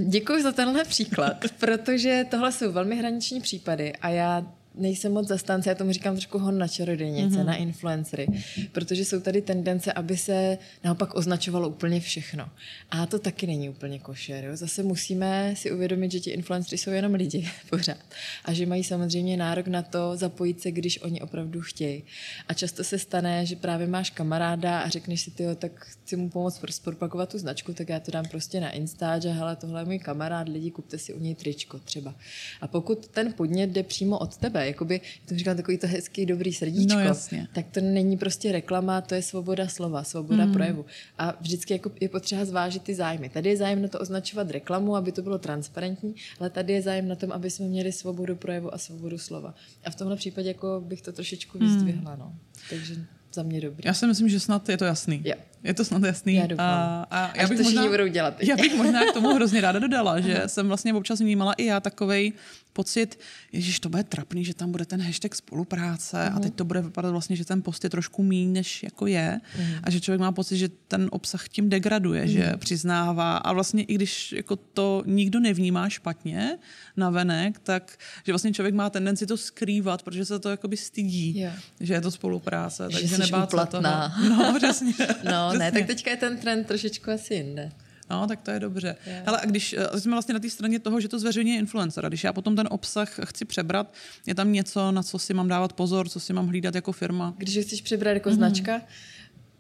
Děkuji 0.08 0.44
za 0.44 0.52
tenhle 0.52 0.84
příklad, 0.84 1.46
protože 1.60 2.26
tohle 2.32 2.52
jsou 2.52 2.72
velmi 2.72 2.96
hraniční 2.96 3.42
případy 3.42 3.94
a 3.94 4.10
já 4.10 4.46
nejsem 4.76 5.12
moc 5.12 5.28
zastánce, 5.28 5.70
já 5.70 5.76
tomu 5.76 5.92
říkám 5.92 6.16
trošku 6.16 6.38
hon 6.40 6.58
na 6.58 6.68
čarodějnice, 6.68 7.38
mm-hmm. 7.38 7.46
na 7.46 7.56
influencery, 7.56 8.28
protože 8.72 9.06
jsou 9.06 9.20
tady 9.20 9.42
tendence, 9.42 9.94
aby 9.94 10.18
se 10.18 10.58
naopak 10.84 11.16
označovalo 11.16 11.70
úplně 11.70 12.00
všechno. 12.00 12.50
A 12.92 13.06
to 13.06 13.20
taky 13.20 13.48
není 13.48 13.70
úplně 13.70 14.00
košer. 14.00 14.44
Jo? 14.46 14.56
Zase 14.56 14.84
musíme 14.84 15.54
si 15.56 15.72
uvědomit, 15.72 16.12
že 16.12 16.20
ti 16.20 16.30
influencery 16.30 16.78
jsou 16.78 16.90
jenom 16.90 17.14
lidi 17.14 17.50
pořád 17.70 17.98
a 18.46 18.54
že 18.54 18.66
mají 18.66 18.84
samozřejmě 18.84 19.38
nárok 19.38 19.68
na 19.68 19.82
to 19.82 20.18
zapojit 20.18 20.62
se, 20.62 20.72
když 20.72 21.02
oni 21.02 21.22
opravdu 21.22 21.62
chtějí. 21.62 22.04
A 22.48 22.54
často 22.54 22.84
se 22.84 23.00
stane, 23.00 23.46
že 23.46 23.56
právě 23.56 23.88
máš 23.88 24.10
kamaráda 24.10 24.80
a 24.80 24.90
řekneš 24.90 25.22
si, 25.22 25.32
ty, 25.32 25.44
tak 25.56 25.72
chci 25.86 26.16
mu 26.16 26.30
pomoct 26.30 26.62
propagovat 26.84 27.30
tu 27.30 27.38
značku, 27.38 27.74
tak 27.74 27.90
já 27.90 28.00
to 28.00 28.12
dám 28.12 28.26
prostě 28.26 28.60
na 28.60 28.70
Insta, 28.72 29.20
že 29.20 29.30
hele, 29.30 29.56
tohle 29.56 29.82
je 29.82 29.86
můj 29.86 30.00
kamarád, 30.00 30.50
lidi, 30.50 30.72
kupte 30.72 30.98
si 30.98 31.14
u 31.14 31.20
něj 31.20 31.36
tričko 31.36 31.80
třeba. 31.80 32.16
A 32.62 32.68
pokud 32.68 33.08
ten 33.08 33.34
podnět 33.34 33.70
jde 33.70 33.84
přímo 33.84 34.18
od 34.18 34.38
tebe, 34.38 34.61
sebe. 34.62 34.68
Jakoby, 34.68 35.02
to 35.26 35.38
říkám 35.38 35.58
takový 35.58 35.78
to 35.78 35.88
hezký, 35.88 36.26
dobrý 36.26 36.54
srdíčko. 36.54 36.94
No, 36.94 37.00
jasně. 37.00 37.48
Tak 37.54 37.66
to 37.72 37.82
není 37.82 38.18
prostě 38.18 38.52
reklama, 38.52 39.02
to 39.02 39.16
je 39.16 39.22
svoboda 39.22 39.68
slova, 39.68 40.04
svoboda 40.04 40.46
mm. 40.46 40.54
projevu. 40.54 40.86
A 41.18 41.38
vždycky 41.42 41.74
jako 41.74 41.92
je 42.00 42.10
potřeba 42.10 42.46
zvážit 42.46 42.84
ty 42.84 42.96
zájmy. 42.96 43.30
Tady 43.30 43.50
je 43.50 43.58
zájem 43.58 43.82
na 43.82 43.88
to 43.88 44.00
označovat 44.00 44.52
reklamu, 44.52 44.96
aby 44.96 45.12
to 45.12 45.22
bylo 45.22 45.38
transparentní, 45.38 46.16
ale 46.40 46.50
tady 46.50 46.74
je 46.74 46.82
zájem 46.82 47.08
na 47.08 47.16
tom, 47.16 47.32
aby 47.32 47.50
jsme 47.50 47.66
měli 47.66 47.92
svobodu 47.92 48.36
projevu 48.36 48.74
a 48.74 48.78
svobodu 48.78 49.18
slova. 49.18 49.56
A 49.86 49.90
v 49.90 49.96
tomhle 49.96 50.18
případě 50.18 50.48
jako 50.48 50.84
bych 50.86 51.02
to 51.02 51.12
trošičku 51.12 51.58
mm. 51.58 51.66
vyzdvihla. 51.66 52.16
No. 52.16 52.36
Takže 52.70 52.96
za 53.34 53.44
mě 53.44 53.62
dobrý. 53.62 53.84
Já 53.86 53.94
si 53.94 54.08
myslím, 54.08 54.30
že 54.30 54.40
snad 54.40 54.70
je 54.70 54.78
to 54.78 54.86
jasný. 54.86 55.22
Jo. 55.26 55.36
Je 55.64 55.74
to 55.74 55.86
snad 55.86 56.04
jasný. 56.04 56.36
Já 56.36 56.48
doufám. 56.48 56.66
A, 56.66 57.04
a 57.12 57.38
já 57.38 57.48
bych 57.48 57.58
to 57.58 57.64
možná, 57.64 57.88
budou 57.88 58.08
dělat. 58.08 58.44
Já 58.44 58.56
bych 58.56 58.76
možná 58.78 59.06
k 59.06 59.14
tomu 59.14 59.28
hrozně 59.36 59.62
ráda 59.62 59.80
dodala, 59.80 60.20
že 60.20 60.44
jsem 60.48 60.68
vlastně 60.68 60.94
občas 60.94 61.20
vnímala 61.20 61.54
i 61.54 61.66
já 61.66 61.80
takovej 61.80 62.34
pocit, 62.74 63.20
ježiš, 63.52 63.80
to 63.80 63.90
bude 63.90 64.04
trapný, 64.04 64.46
že 64.46 64.54
tam 64.54 64.72
bude 64.72 64.86
ten 64.86 65.02
hashtag 65.02 65.36
spolupráce 65.36 66.18
uh-huh. 66.18 66.28
a 66.28 66.30
mhm. 66.30 66.42
teď 66.42 66.54
to 66.54 66.66
bude 66.66 66.82
vypadat 66.82 67.12
vlastně, 67.12 67.36
že 67.36 67.46
ten 67.46 67.62
post 67.62 67.84
je 67.84 67.90
trošku 67.90 68.24
míň, 68.24 68.54
než 68.54 68.84
jako 68.84 69.08
je 69.08 69.42
uh-huh. 69.60 69.80
a 69.84 69.90
že 69.90 70.02
člověk 70.02 70.22
má 70.22 70.32
pocit, 70.32 70.58
že 70.58 70.70
ten 70.88 71.08
obsah 71.12 71.50
tím 71.50 71.70
degraduje, 71.70 72.24
uh-huh. 72.24 72.34
že 72.34 72.46
mhm. 72.46 72.60
přiznává 72.60 73.38
a 73.38 73.54
vlastně 73.54 73.84
i 73.84 73.96
když 73.96 74.32
jako 74.32 74.56
to 74.56 75.04
nikdo 75.06 75.40
nevnímá 75.40 75.90
špatně 75.90 76.58
na 76.98 77.10
venek, 77.10 77.60
tak 77.60 77.98
že 78.26 78.32
vlastně 78.32 78.54
člověk 78.54 78.76
má 78.76 78.90
tendenci 78.90 79.26
to 79.26 79.38
skrývat, 79.38 80.04
protože 80.04 80.26
se 80.26 80.40
to 80.40 80.50
jakoby 80.50 80.78
stydí, 80.78 81.38
yeah. 81.38 81.60
že 81.80 81.94
je 81.94 82.02
to 82.02 82.12
spolupráce, 82.12 82.88
že 82.92 83.00
takže 83.00 83.18
nebát 83.18 83.52
se 83.52 83.58
toho. 83.66 83.84
No, 84.30 84.54
přesně. 84.58 84.94
no, 85.32 85.51
ne, 85.54 85.72
tak 85.72 85.86
teďka 85.86 86.12
je 86.12 86.18
ten 86.18 86.38
trend 86.38 86.68
trošičku 86.68 87.12
asi 87.12 87.34
jinde. 87.34 87.72
No, 88.12 88.28
tak 88.28 88.42
to 88.42 88.52
je 88.52 88.60
dobře. 88.60 88.96
Yeah. 89.08 89.26
Hele, 89.26 89.40
a 89.42 89.46
když 89.46 89.76
eh, 89.78 90.00
jsme 90.00 90.12
vlastně 90.12 90.34
na 90.34 90.40
té 90.40 90.50
straně 90.50 90.80
toho, 90.80 91.02
že 91.02 91.08
to 91.08 91.20
zveřejňuje 91.20 91.60
influencer, 91.60 92.06
a 92.06 92.10
když 92.10 92.24
já 92.24 92.34
potom 92.34 92.56
ten 92.56 92.68
obsah 92.72 93.20
chci 93.24 93.46
přebrat, 93.46 93.94
je 94.26 94.36
tam 94.36 94.54
něco, 94.54 94.92
na 94.92 95.04
co 95.04 95.20
si 95.20 95.34
mám 95.34 95.48
dávat 95.48 95.74
pozor, 95.74 96.10
co 96.10 96.20
si 96.20 96.34
mám 96.34 96.48
hlídat 96.48 96.76
jako 96.76 96.92
firma? 96.92 97.34
Když 97.38 97.66
chceš 97.66 97.82
přebrat 97.82 98.14
jako 98.14 98.30
mm-hmm. 98.30 98.34
značka, 98.34 98.82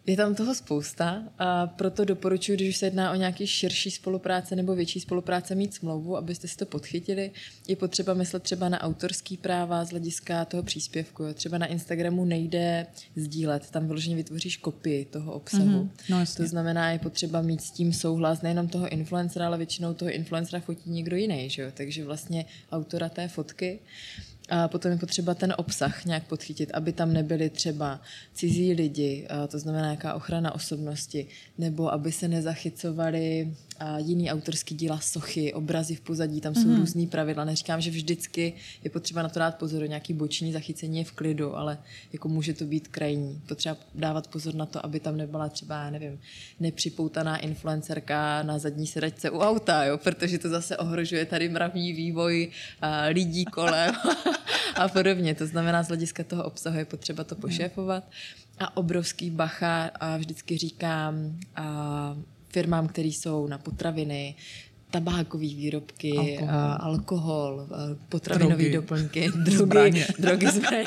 je 0.05 0.17
tam 0.17 0.36
toho 0.36 0.55
spousta 0.55 1.24
a 1.39 1.67
proto 1.67 2.05
doporučuji, 2.05 2.55
když 2.55 2.77
se 2.77 2.86
jedná 2.86 3.12
o 3.12 3.15
nějaký 3.15 3.48
širší 3.48 3.91
spolupráce 3.91 4.55
nebo 4.55 4.75
větší 4.75 5.00
spolupráce, 5.00 5.55
mít 5.55 5.74
smlouvu, 5.74 6.17
abyste 6.17 6.48
si 6.48 6.58
to 6.58 6.65
podchytili. 6.65 7.31
Je 7.67 7.75
potřeba 7.75 8.13
myslet 8.13 8.43
třeba 8.43 8.70
na 8.70 8.81
autorský 8.81 9.38
práva 9.38 9.86
z 9.86 9.89
hlediska 9.89 10.46
toho 10.46 10.63
příspěvku. 10.63 11.24
Jo. 11.24 11.34
Třeba 11.34 11.58
na 11.58 11.65
Instagramu 11.65 12.25
nejde 12.25 12.88
sdílet, 13.15 13.70
tam 13.70 13.88
vyloženě 13.88 14.15
vytvoříš 14.15 14.58
kopii 14.58 15.05
toho 15.05 15.34
obsahu. 15.34 15.65
Mm-hmm. 15.65 15.89
No, 16.10 16.25
to 16.38 16.48
znamená, 16.48 16.91
je 16.91 17.00
potřeba 17.00 17.41
mít 17.41 17.62
s 17.62 17.72
tím 17.72 17.93
souhlas 17.93 18.41
nejenom 18.41 18.67
toho 18.67 18.89
influencera, 18.89 19.48
ale 19.48 19.58
většinou 19.58 19.93
toho 19.93 20.12
influencera 20.12 20.60
fotí 20.60 20.89
někdo 20.89 21.15
jiný. 21.15 21.50
Že 21.50 21.62
jo. 21.62 21.72
Takže 21.74 22.05
vlastně 22.05 22.46
autora 22.72 23.10
té 23.10 23.27
fotky 23.27 23.79
a 24.51 24.67
potom 24.67 24.91
je 24.91 24.98
potřeba 24.98 25.34
ten 25.34 25.53
obsah 25.58 26.05
nějak 26.05 26.27
podchytit, 26.27 26.72
aby 26.74 26.91
tam 26.91 27.13
nebyli 27.13 27.50
třeba 27.50 28.01
cizí 28.34 28.74
lidi, 28.74 29.27
to 29.48 29.60
znamená 29.60 29.84
nějaká 29.84 30.13
ochrana 30.13 30.55
osobnosti, 30.55 31.27
nebo 31.58 31.93
aby 31.93 32.12
se 32.12 32.27
nezachycovali 32.27 33.55
a 33.82 34.00
jiný 34.00 34.32
autorský 34.32 34.76
díla, 34.76 35.00
sochy, 35.00 35.54
obrazy 35.54 35.96
v 35.96 36.02
pozadí, 36.02 36.42
tam 36.42 36.56
jsou 36.56 36.68
mm-hmm. 36.68 36.80
různý 36.80 37.08
pravidla. 37.08 37.46
Neříkám, 37.46 37.82
že 37.82 37.92
vždycky 37.92 38.54
je 38.84 38.90
potřeba 38.90 39.24
na 39.24 39.30
to 39.30 39.40
dát 39.40 39.58
pozor, 39.58 39.90
nějaký 39.90 40.14
boční 40.14 40.52
zachycení 40.52 40.98
je 40.98 41.04
v 41.04 41.12
klidu, 41.12 41.56
ale 41.56 41.78
jako 42.14 42.28
může 42.28 42.54
to 42.54 42.66
být 42.66 42.88
krajní. 42.88 43.42
Potřeba 43.48 43.78
dávat 43.96 44.28
pozor 44.28 44.56
na 44.56 44.66
to, 44.66 44.86
aby 44.86 45.00
tam 45.00 45.18
nebyla 45.18 45.50
třeba, 45.50 45.84
já 45.84 45.90
nevím, 45.90 46.20
nepřipoutaná 46.60 47.38
influencerka 47.38 48.44
na 48.44 48.60
zadní 48.60 48.88
sedačce 48.88 49.30
u 49.30 49.40
auta, 49.40 49.84
jo? 49.84 49.98
protože 49.98 50.38
to 50.38 50.50
zase 50.50 50.78
ohrožuje 50.78 51.26
tady 51.26 51.50
mravní 51.50 51.94
vývoj 51.94 52.52
a 52.82 53.06
lidí 53.06 53.46
kolem 53.46 53.96
a 54.76 54.88
podobně. 54.88 55.36
To 55.36 55.48
znamená, 55.48 55.84
z 55.84 55.88
hlediska 55.88 56.24
toho 56.24 56.44
obsahu 56.44 56.78
je 56.78 56.86
potřeba 56.86 57.24
to 57.24 57.36
pošéfovat. 57.36 58.04
A 58.60 58.78
obrovský 58.78 59.30
bacha 59.30 59.92
a 60.00 60.18
vždycky 60.18 60.58
říkám, 60.58 61.40
a 61.56 62.18
firmám, 62.51 62.88
které 62.88 63.08
jsou 63.08 63.48
na 63.48 63.58
potraviny, 63.58 64.36
tabákové 64.91 65.43
výrobky, 65.43 66.12
alkohol, 66.17 66.50
a 66.50 66.74
alkohol 66.74 67.67
potravinové 68.10 68.70
doplňky, 68.70 69.31
drogy, 69.36 69.58
zbraně. 69.58 70.08
drogy, 70.20 70.48
zbraně. 70.48 70.86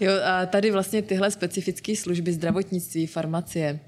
Jo, 0.00 0.12
a 0.24 0.46
tady 0.46 0.70
vlastně 0.70 1.02
tyhle 1.02 1.30
specifické 1.30 1.96
služby 1.96 2.32
zdravotnictví, 2.32 3.06
farmacie, 3.06 3.80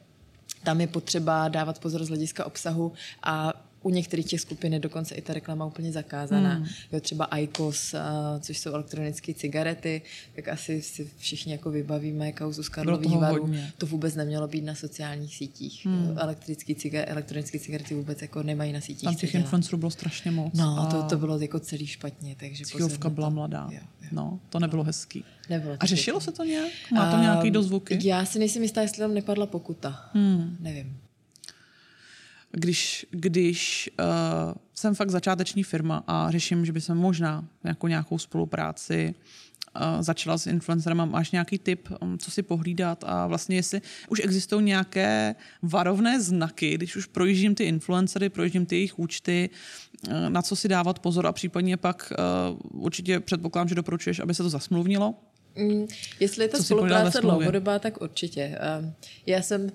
tam 0.64 0.80
je 0.80 0.86
potřeba 0.86 1.48
dávat 1.48 1.78
pozor 1.78 2.04
z 2.04 2.08
hlediska 2.08 2.46
obsahu 2.46 2.92
a 3.22 3.52
u 3.82 3.90
některých 3.90 4.26
těch 4.26 4.40
skupin 4.40 4.72
je 4.72 4.78
dokonce 4.78 5.14
i 5.14 5.22
ta 5.22 5.32
reklama 5.34 5.66
úplně 5.66 5.92
zakázaná. 5.92 6.54
Hmm. 6.54 6.66
Jo, 6.92 7.00
třeba 7.00 7.24
IQOS, 7.24 7.94
což 8.40 8.58
jsou 8.58 8.72
elektronické 8.72 9.34
cigarety, 9.34 10.02
tak 10.36 10.48
asi 10.48 10.82
si 10.82 11.10
všichni 11.18 11.52
jako 11.52 11.70
vybavíme 11.70 12.32
kauzu 12.32 12.62
z 12.62 12.68
Karlových 12.68 13.16
varů. 13.18 13.54
To 13.78 13.86
vůbec 13.86 14.14
nemělo 14.14 14.48
být 14.48 14.64
na 14.64 14.74
sociálních 14.74 15.36
sítích. 15.36 15.86
Hmm. 15.86 16.18
Elektrické 16.18 16.72
ciga- 16.72 17.04
elektronické 17.06 17.58
cigarety 17.58 17.94
vůbec 17.94 18.22
jako 18.22 18.42
nemají 18.42 18.72
na 18.72 18.80
sítích. 18.80 19.04
Tam 19.04 19.16
těch 19.16 19.34
influencerů 19.34 19.78
bylo 19.78 19.90
strašně 19.90 20.30
moc. 20.30 20.54
No, 20.54 20.78
a 20.78 20.86
to, 20.86 21.02
to 21.02 21.18
bylo 21.18 21.38
jako 21.38 21.60
celý 21.60 21.86
špatně. 21.86 22.36
Takže 22.40 22.64
Cílovka 22.64 23.10
byla 23.10 23.28
mladá. 23.28 23.68
Jo, 23.72 23.78
jo. 24.02 24.08
No, 24.12 24.40
to 24.50 24.58
nebylo 24.58 24.84
hezký. 24.84 25.24
Nebylo 25.50 25.76
a 25.80 25.86
řešilo 25.86 26.20
se 26.20 26.32
to 26.32 26.44
nějak? 26.44 26.72
Má 26.92 27.10
to 27.10 27.18
nějaký 27.18 27.50
dozvuky? 27.50 27.98
Já 28.02 28.24
si 28.24 28.38
nejsem 28.38 28.62
jistá, 28.62 28.82
jestli 28.82 28.98
tam 28.98 29.14
nepadla 29.14 29.46
pokuta. 29.46 30.10
Hmm. 30.14 30.56
Nevím 30.60 30.96
když, 32.52 33.06
když 33.10 33.90
uh, 34.00 34.54
jsem 34.74 34.94
fakt 34.94 35.10
začáteční 35.10 35.62
firma 35.62 36.04
a 36.06 36.30
řeším, 36.30 36.66
že 36.66 36.72
by 36.72 36.80
se 36.80 36.94
možná 36.94 37.44
jako 37.64 37.88
nějakou 37.88 38.18
spolupráci 38.18 39.14
uh, 39.76 40.02
začala 40.02 40.38
s 40.38 40.46
influencerem, 40.46 41.10
máš 41.10 41.30
nějaký 41.30 41.58
tip, 41.58 41.88
um, 42.00 42.18
co 42.18 42.30
si 42.30 42.42
pohlídat 42.42 43.04
a 43.06 43.26
vlastně 43.26 43.56
jestli 43.56 43.80
už 44.08 44.20
existují 44.24 44.64
nějaké 44.64 45.34
varovné 45.62 46.20
znaky, 46.20 46.74
když 46.74 46.96
už 46.96 47.06
projíždím 47.06 47.54
ty 47.54 47.64
influencery, 47.64 48.28
projíždím 48.28 48.66
ty 48.66 48.76
jejich 48.76 48.98
účty, 48.98 49.50
uh, 50.08 50.14
na 50.28 50.42
co 50.42 50.56
si 50.56 50.68
dávat 50.68 50.98
pozor 50.98 51.26
a 51.26 51.32
případně 51.32 51.76
pak 51.76 52.12
uh, 52.72 52.82
určitě 52.84 53.20
předpokládám, 53.20 53.68
že 53.68 53.74
doporučuješ, 53.74 54.20
aby 54.20 54.34
se 54.34 54.42
to 54.42 54.50
zasmluvnilo? 54.50 55.14
Mm, 55.56 55.86
jestli 56.20 56.44
je 56.44 56.48
to 56.48 56.62
spolupráce 56.62 57.20
dlouhodobá, 57.20 57.78
tak 57.78 58.02
určitě. 58.02 58.58
Uh, 58.80 58.90
já 59.26 59.42
jsem 59.42 59.70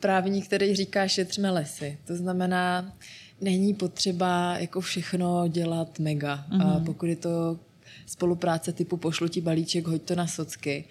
právník, 0.00 0.46
který 0.46 0.74
říká, 0.74 1.08
šetřme 1.08 1.50
lesy. 1.50 1.98
To 2.04 2.16
znamená, 2.16 2.92
není 3.40 3.74
potřeba 3.74 4.58
jako 4.58 4.80
všechno 4.80 5.48
dělat 5.48 5.98
mega. 5.98 6.46
Mm-hmm. 6.50 6.62
A 6.62 6.74
mhm. 6.74 6.84
pokud 6.84 7.06
je 7.06 7.16
to 7.16 7.58
spolupráce 8.06 8.72
typu 8.72 8.96
pošlu 8.96 9.28
ti 9.28 9.40
balíček, 9.40 9.86
hoď 9.86 10.02
to 10.02 10.14
na 10.14 10.26
socky, 10.26 10.84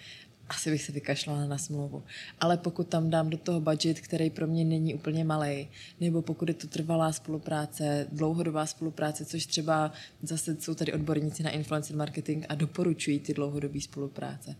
asi 0.48 0.70
bych 0.70 0.82
se 0.82 0.92
vykašlala 0.92 1.46
na 1.46 1.58
smlouvu. 1.58 2.02
Ale 2.40 2.56
pokud 2.56 2.88
tam 2.88 3.10
dám 3.10 3.30
do 3.30 3.36
toho 3.36 3.60
budget, 3.60 4.00
který 4.00 4.30
pro 4.30 4.46
mě 4.46 4.64
není 4.64 4.94
úplně 4.94 5.24
malý, 5.24 5.68
nebo 6.00 6.22
pokud 6.22 6.48
je 6.48 6.54
to 6.54 6.66
trvalá 6.66 7.12
spolupráce, 7.12 8.06
dlouhodobá 8.12 8.66
spolupráce, 8.66 9.24
což 9.24 9.46
třeba 9.46 9.92
zase 10.22 10.56
jsou 10.60 10.74
tady 10.74 10.92
odborníci 10.92 11.42
na 11.42 11.50
influencer 11.50 11.96
marketing 11.96 12.44
a 12.48 12.54
doporučují 12.54 13.20
ty 13.20 13.34
dlouhodobé 13.34 13.80
spolupráce, 13.80 14.56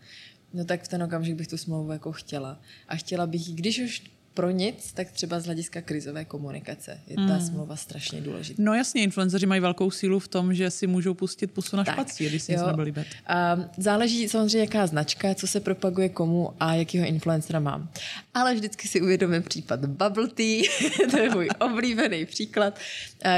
no 0.54 0.64
tak 0.64 0.85
v 0.85 0.88
ten 0.88 1.02
okamžik 1.02 1.35
bych 1.35 1.49
tu 1.49 1.57
smlouvu 1.57 1.92
jako 1.92 2.12
chtěla. 2.12 2.61
A 2.88 2.97
chtěla 2.97 3.26
bych 3.26 3.49
ji, 3.49 3.54
když 3.54 3.78
už 3.78 4.02
pro 4.34 4.50
nic, 4.50 4.92
tak 4.92 5.10
třeba 5.10 5.40
z 5.40 5.44
hlediska 5.44 5.80
krizové 5.80 6.25
komunikace 6.25 7.00
je 7.06 7.16
ta 7.16 7.22
hmm. 7.22 7.46
smlouva 7.46 7.76
strašně 7.76 8.20
důležitá. 8.20 8.62
No 8.62 8.75
jasně, 8.75 9.02
influenceři 9.02 9.46
mají 9.46 9.60
velkou 9.60 9.90
sílu 9.90 10.18
v 10.18 10.28
tom, 10.28 10.54
že 10.54 10.70
si 10.70 10.87
můžou 10.87 11.14
pustit 11.14 11.46
pusu 11.46 11.76
na 11.76 11.84
špací, 11.84 12.28
když 12.28 12.42
si 12.42 12.52
nic 12.52 12.62
nebyl. 12.76 13.04
A 13.26 13.56
záleží 13.76 14.28
samozřejmě, 14.28 14.60
jaká 14.60 14.87
značka, 14.87 15.34
co 15.34 15.46
se 15.46 15.60
propaguje 15.60 16.08
komu 16.08 16.52
a 16.60 16.75
jakýho 16.75 17.06
influencera 17.06 17.60
mám. 17.60 17.88
Ale 18.34 18.54
vždycky 18.54 18.88
si 18.88 19.00
uvědomím 19.00 19.42
případ 19.42 19.84
Bubble 19.87 20.28
Tea, 20.28 20.62
to 21.10 21.18
je 21.18 21.30
můj 21.30 21.49
oblíbený 21.60 22.26
příklad, 22.26 22.78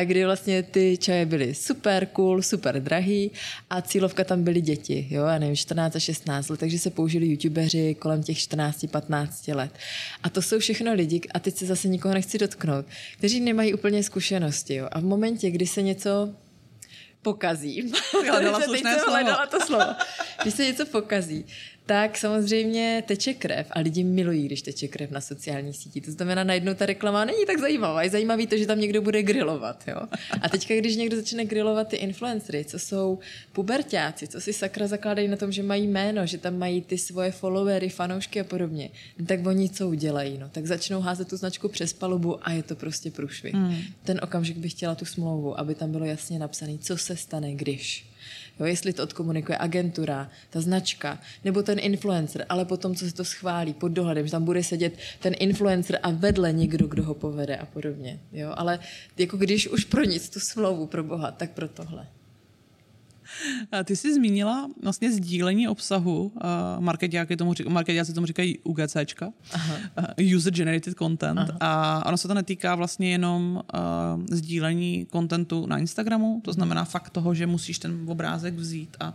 kdy 0.04 0.25
vlastně 0.25 0.62
ty 0.62 0.96
čaje 0.96 1.26
byly 1.26 1.54
super 1.54 2.06
cool, 2.06 2.42
super 2.42 2.82
drahý 2.82 3.30
a 3.70 3.82
cílovka 3.82 4.25
tam 4.25 4.44
byly 4.44 4.61
děti, 4.61 5.06
jo, 5.11 5.25
já 5.25 5.38
nevím, 5.38 5.56
14 5.56 5.96
a 5.96 5.99
16 5.99 6.49
let, 6.49 6.61
takže 6.61 6.78
se 6.78 6.90
použili 6.90 7.26
youtubeři 7.26 7.94
kolem 7.94 8.22
těch 8.22 8.37
14-15 8.37 9.56
let. 9.56 9.72
A 10.22 10.28
to 10.30 10.42
jsou 10.42 10.58
všechno 10.58 10.82
všechno 10.83 10.95
lidi, 10.95 11.21
a 11.35 11.39
teď 11.39 11.57
se 11.57 11.67
zase 11.67 11.89
nikoho 11.89 12.15
nechci 12.15 12.39
dotknout, 12.39 12.87
kteří 13.19 13.41
nemají 13.41 13.75
úplně 13.75 14.03
zkušenosti. 14.03 14.75
Jo? 14.75 14.89
A 14.93 15.01
v 15.01 15.05
momentě, 15.05 15.51
kdy 15.51 15.67
se 15.67 15.83
něco 15.83 16.35
pokazí, 17.23 17.93
hledala, 18.31 18.59
hledala 19.09 19.47
to 19.47 19.61
slovo, 19.61 19.95
když 20.43 20.55
se 20.55 20.65
něco 20.65 20.87
pokazí, 20.87 21.47
tak 21.87 22.19
samozřejmě 22.19 23.03
teče 23.07 23.35
krev 23.35 23.67
a 23.71 23.81
lidi 23.81 24.05
milují, 24.05 24.47
když 24.47 24.62
teče 24.62 24.89
krev 24.89 25.11
na 25.11 25.21
sociálních 25.21 25.77
sítích. 25.77 26.05
To 26.05 26.11
znamená, 26.11 26.45
najednou 26.45 26.75
ta 26.75 26.87
reklama 26.87 27.25
není 27.25 27.47
tak 27.47 27.59
zajímavá. 27.59 28.03
Je 28.03 28.11
zajímavý 28.11 28.47
to, 28.47 28.57
že 28.57 28.67
tam 28.67 28.81
někdo 28.81 29.03
bude 29.03 29.23
grilovat. 29.23 29.85
Jo? 29.89 30.01
A 30.41 30.49
teďka, 30.49 30.75
když 30.75 30.97
někdo 30.97 31.17
začne 31.17 31.45
grilovat 31.45 31.89
ty 31.89 31.97
influencery, 31.97 32.65
co 32.65 32.79
jsou 32.79 33.19
pubertáci, 33.53 34.29
co 34.29 34.41
si 34.41 34.53
sakra 34.53 34.87
zakládají 34.87 35.29
na 35.29 35.37
tom, 35.37 35.53
že 35.53 35.62
mají 35.62 35.87
jméno, 35.87 36.27
že 36.27 36.39
tam 36.39 36.59
mají 36.59 36.83
ty 36.83 36.99
svoje 36.99 37.31
followery, 37.31 37.89
fanoušky 37.89 38.41
a 38.41 38.45
podobně, 38.45 38.91
no 39.19 39.27
tak 39.27 39.47
oni 39.47 39.69
co 39.69 39.89
udělají? 39.89 40.39
No? 40.39 40.49
Tak 40.49 40.67
začnou 40.67 41.01
házet 41.01 41.29
tu 41.29 41.37
značku 41.37 41.69
přes 41.69 41.93
palubu 41.93 42.49
a 42.49 42.53
je 42.53 42.62
to 42.62 42.77
prostě 42.77 43.11
průšvih. 43.11 43.55
Hmm. 43.55 43.77
Ten 44.03 44.21
okamžik 44.23 44.57
bych 44.57 44.73
chtěla 44.73 44.95
tu 44.95 45.05
smlouvu, 45.05 45.61
aby 45.61 45.75
tam 45.75 45.93
bylo 45.93 46.05
jasně 46.05 46.39
napsané, 46.39 46.79
co 46.79 46.97
se 46.97 47.17
stane, 47.17 47.55
když. 47.55 48.12
Jo, 48.62 48.66
jestli 48.66 48.92
to 48.92 49.02
odkomunikuje 49.02 49.59
agentura, 49.59 50.31
ta 50.50 50.61
značka, 50.61 51.19
nebo 51.45 51.62
ten 51.62 51.78
influencer, 51.78 52.47
ale 52.49 52.64
potom, 52.64 52.95
co 52.95 53.04
se 53.04 53.14
to 53.14 53.25
schválí 53.25 53.75
pod 53.75 53.88
dohledem, 53.88 54.26
že 54.26 54.31
tam 54.31 54.45
bude 54.45 54.64
sedět 54.64 54.99
ten 55.21 55.35
influencer 55.38 55.99
a 56.02 56.11
vedle 56.11 56.52
někdo, 56.52 56.87
kdo 56.87 57.02
ho 57.02 57.14
povede 57.14 57.57
a 57.57 57.66
podobně. 57.66 58.21
Jo, 58.33 58.52
ale 58.57 58.78
jako 59.19 59.37
když 59.37 59.69
už 59.69 59.85
pro 59.85 60.04
nic 60.04 60.28
tu 60.28 60.40
smlouvu 60.40 60.87
pro 60.87 61.04
boha, 61.04 61.31
tak 61.31 61.50
pro 61.50 61.69
tohle. 61.69 62.07
Ty 63.85 63.97
jsi 63.97 64.15
zmínila 64.15 64.71
vlastně 64.83 65.12
sdílení 65.12 65.69
obsahu, 65.69 66.33
marketiáky 66.79 67.37
tomu, 67.37 67.55
marketiáci 67.69 68.12
tomu 68.12 68.27
říkají 68.27 68.59
UGCčka, 68.59 69.27
uh, 69.27 70.37
User 70.37 70.53
Generated 70.53 70.95
Content. 70.99 71.39
Aha. 71.39 71.59
A 71.61 72.07
ono 72.07 72.17
se 72.17 72.29
to 72.29 72.35
netýká 72.35 72.75
vlastně 72.75 73.11
jenom 73.11 73.62
uh, 73.75 74.25
sdílení 74.31 75.07
kontentu 75.11 75.67
na 75.67 75.79
Instagramu, 75.79 76.41
to 76.45 76.53
znamená 76.53 76.85
fakt 76.85 77.11
toho, 77.11 77.35
že 77.35 77.47
musíš 77.47 77.79
ten 77.79 78.05
obrázek 78.07 78.55
vzít 78.55 78.97
a 79.01 79.15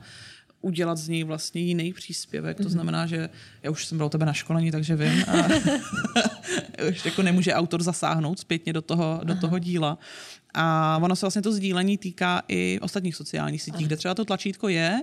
udělat 0.61 0.97
z 0.97 1.09
něj 1.09 1.23
vlastně 1.23 1.61
jiný 1.61 1.93
příspěvek. 1.93 2.57
To 2.57 2.63
mhm. 2.63 2.71
znamená, 2.71 3.05
že 3.05 3.29
já 3.63 3.71
už 3.71 3.85
jsem 3.85 3.97
byl 3.97 4.07
u 4.07 4.09
tebe 4.09 4.25
na 4.25 4.33
školení, 4.33 4.71
takže 4.71 4.95
vím. 4.95 5.25
A 5.27 5.33
už 6.89 7.05
jako 7.05 7.21
nemůže 7.21 7.53
autor 7.53 7.83
zasáhnout 7.83 8.39
zpětně 8.39 8.73
do 8.73 8.81
toho, 8.81 9.21
do 9.23 9.35
toho 9.35 9.59
díla. 9.59 9.97
A 10.53 10.99
ono 11.01 11.15
se 11.15 11.25
vlastně 11.25 11.41
to 11.41 11.51
sdílení 11.51 11.97
týká 11.97 12.41
i 12.47 12.79
ostatních 12.81 13.15
sociálních 13.15 13.61
sítí, 13.61 13.83
kde 13.83 13.97
třeba 13.97 14.13
to 14.13 14.25
tlačítko 14.25 14.67
je, 14.67 15.01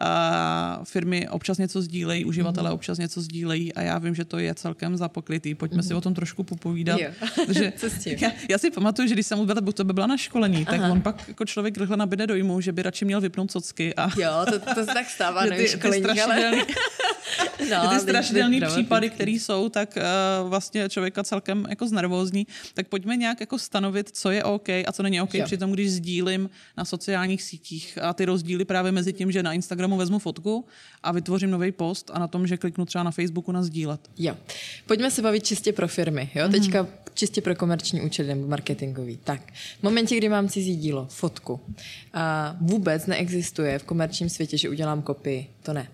a 0.00 0.80
firmy 0.84 1.28
občas 1.28 1.58
něco 1.58 1.82
sdílejí, 1.82 2.24
uživatelé 2.24 2.70
mm. 2.70 2.74
občas 2.74 2.98
něco 2.98 3.20
sdílejí 3.20 3.72
a 3.72 3.82
já 3.82 3.98
vím, 3.98 4.14
že 4.14 4.24
to 4.24 4.38
je 4.38 4.54
celkem 4.54 4.96
zapoklitý. 4.96 5.54
Pojďme 5.54 5.76
mm. 5.76 5.82
si 5.82 5.88
mhm. 5.88 5.98
o 5.98 6.00
tom 6.00 6.14
trošku 6.14 6.42
popovídat. 6.42 7.00
že, 7.48 7.72
Co 7.76 7.90
s 7.90 8.04
tím? 8.04 8.18
Já, 8.20 8.30
já, 8.50 8.58
si 8.58 8.70
pamatuju, 8.70 9.08
že 9.08 9.14
když 9.14 9.26
jsem 9.26 9.38
u 9.40 9.72
tebe 9.72 9.92
byla 9.92 10.06
na 10.06 10.16
školení, 10.16 10.64
tak 10.64 10.80
Aha. 10.80 10.92
on 10.92 11.00
pak 11.00 11.28
jako 11.28 11.44
člověk 11.44 11.78
rychle 11.78 11.96
nabide 11.96 12.26
dojmu, 12.26 12.60
že 12.60 12.72
by 12.72 12.82
radši 12.82 13.04
měl 13.04 13.20
vypnout 13.20 13.52
socky. 13.52 13.94
A 13.94 14.08
jo, 14.20 14.46
to, 14.50 14.58
to 14.58 14.84
se 14.84 14.94
tak 14.94 15.10
stává 15.10 15.44
na 15.50 15.56
školení, 15.66 16.20
ale... 16.20 16.52
no, 17.70 17.88
ty 17.88 18.00
strašidelný 18.00 18.60
případy, 18.60 19.10
které 19.10 19.30
jsou, 19.30 19.68
tak 19.68 19.96
uh, 19.96 20.48
vlastně 20.48 20.88
člověka 20.88 21.24
celkem 21.24 21.66
jako 21.68 21.88
znervózní. 21.88 22.46
Tak 22.74 22.88
pojďme 22.88 23.16
nějak 23.16 23.40
jako 23.40 23.58
stanovit, 23.58 24.10
co 24.12 24.30
je 24.30 24.44
OK 24.44 24.68
a 24.68 24.92
co 24.92 25.02
není 25.02 25.20
OK. 25.20 25.34
Jo. 25.34 25.44
Přitom, 25.44 25.72
když 25.72 25.92
sdílím 25.92 26.50
na 26.76 26.84
sociálních 26.84 27.42
sítích 27.42 27.98
a 28.02 28.12
ty 28.12 28.24
rozdíly 28.24 28.64
právě 28.64 28.92
mezi 28.92 29.12
tím, 29.12 29.32
že 29.32 29.42
na 29.42 29.52
Instagramu 29.52 29.96
vezmu 29.96 30.18
fotku 30.18 30.64
a 31.02 31.12
vytvořím 31.12 31.50
nový 31.50 31.72
post 31.72 32.10
a 32.14 32.18
na 32.18 32.28
tom, 32.28 32.46
že 32.46 32.56
kliknu 32.56 32.84
třeba 32.84 33.04
na 33.04 33.10
Facebooku 33.10 33.52
na 33.52 33.62
sdílet. 33.62 34.00
Jo. 34.18 34.36
Pojďme 34.86 35.10
se 35.10 35.22
bavit 35.22 35.44
čistě 35.44 35.72
pro 35.72 35.88
firmy. 35.88 36.30
Jo? 36.34 36.46
Mm-hmm. 36.46 36.50
Teďka 36.50 36.86
čistě 37.14 37.40
pro 37.40 37.54
komerční 37.54 38.00
účely 38.00 38.28
nebo 38.28 38.46
marketingový. 38.46 39.18
Tak, 39.24 39.40
v 39.80 39.82
momentě, 39.82 40.16
kdy 40.16 40.28
mám 40.28 40.48
cizí 40.48 40.76
dílo, 40.76 41.06
fotku, 41.10 41.60
a 42.12 42.56
vůbec 42.60 43.06
neexistuje 43.06 43.78
v 43.78 43.84
komerčním 43.84 44.28
světě, 44.28 44.58
že 44.58 44.68
udělám 44.68 45.02
kopii. 45.02 45.50
To 45.62 45.72
ne. 45.72 45.88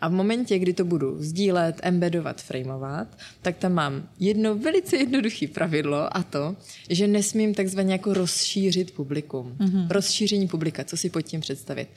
A 0.00 0.08
v 0.08 0.12
momentě, 0.12 0.58
kdy 0.58 0.72
to 0.72 0.84
budu 0.84 1.16
sdílet, 1.22 1.80
embedovat, 1.82 2.42
frameovat, 2.42 3.18
tak 3.42 3.56
tam 3.56 3.72
mám 3.72 4.08
jedno 4.20 4.54
velice 4.54 4.96
jednoduché 4.96 5.48
pravidlo 5.48 6.16
a 6.16 6.22
to, 6.22 6.56
že 6.90 7.06
nesmím 7.06 7.54
takzvaně 7.54 7.92
jako 7.92 8.14
rozšířit 8.14 8.90
publikum. 8.90 9.56
Mm-hmm. 9.58 9.86
Rozšíření 9.90 10.48
publika, 10.48 10.84
co 10.84 10.96
si 10.96 11.10
pod 11.10 11.22
tím 11.22 11.40
představit. 11.40 11.88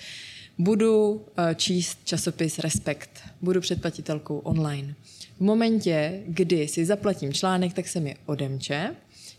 Budu 0.57 1.21
eh, 1.37 1.55
číst 1.55 1.99
časopis 2.03 2.59
Respekt, 2.59 3.09
budu 3.41 3.61
předplatitelkou 3.61 4.37
online. 4.37 4.95
V 5.37 5.41
momentě, 5.41 6.21
kdy 6.27 6.67
si 6.67 6.85
zaplatím 6.85 7.33
článek, 7.33 7.73
tak 7.73 7.87
se 7.87 7.99
mi 7.99 8.15
odemče, 8.25 8.95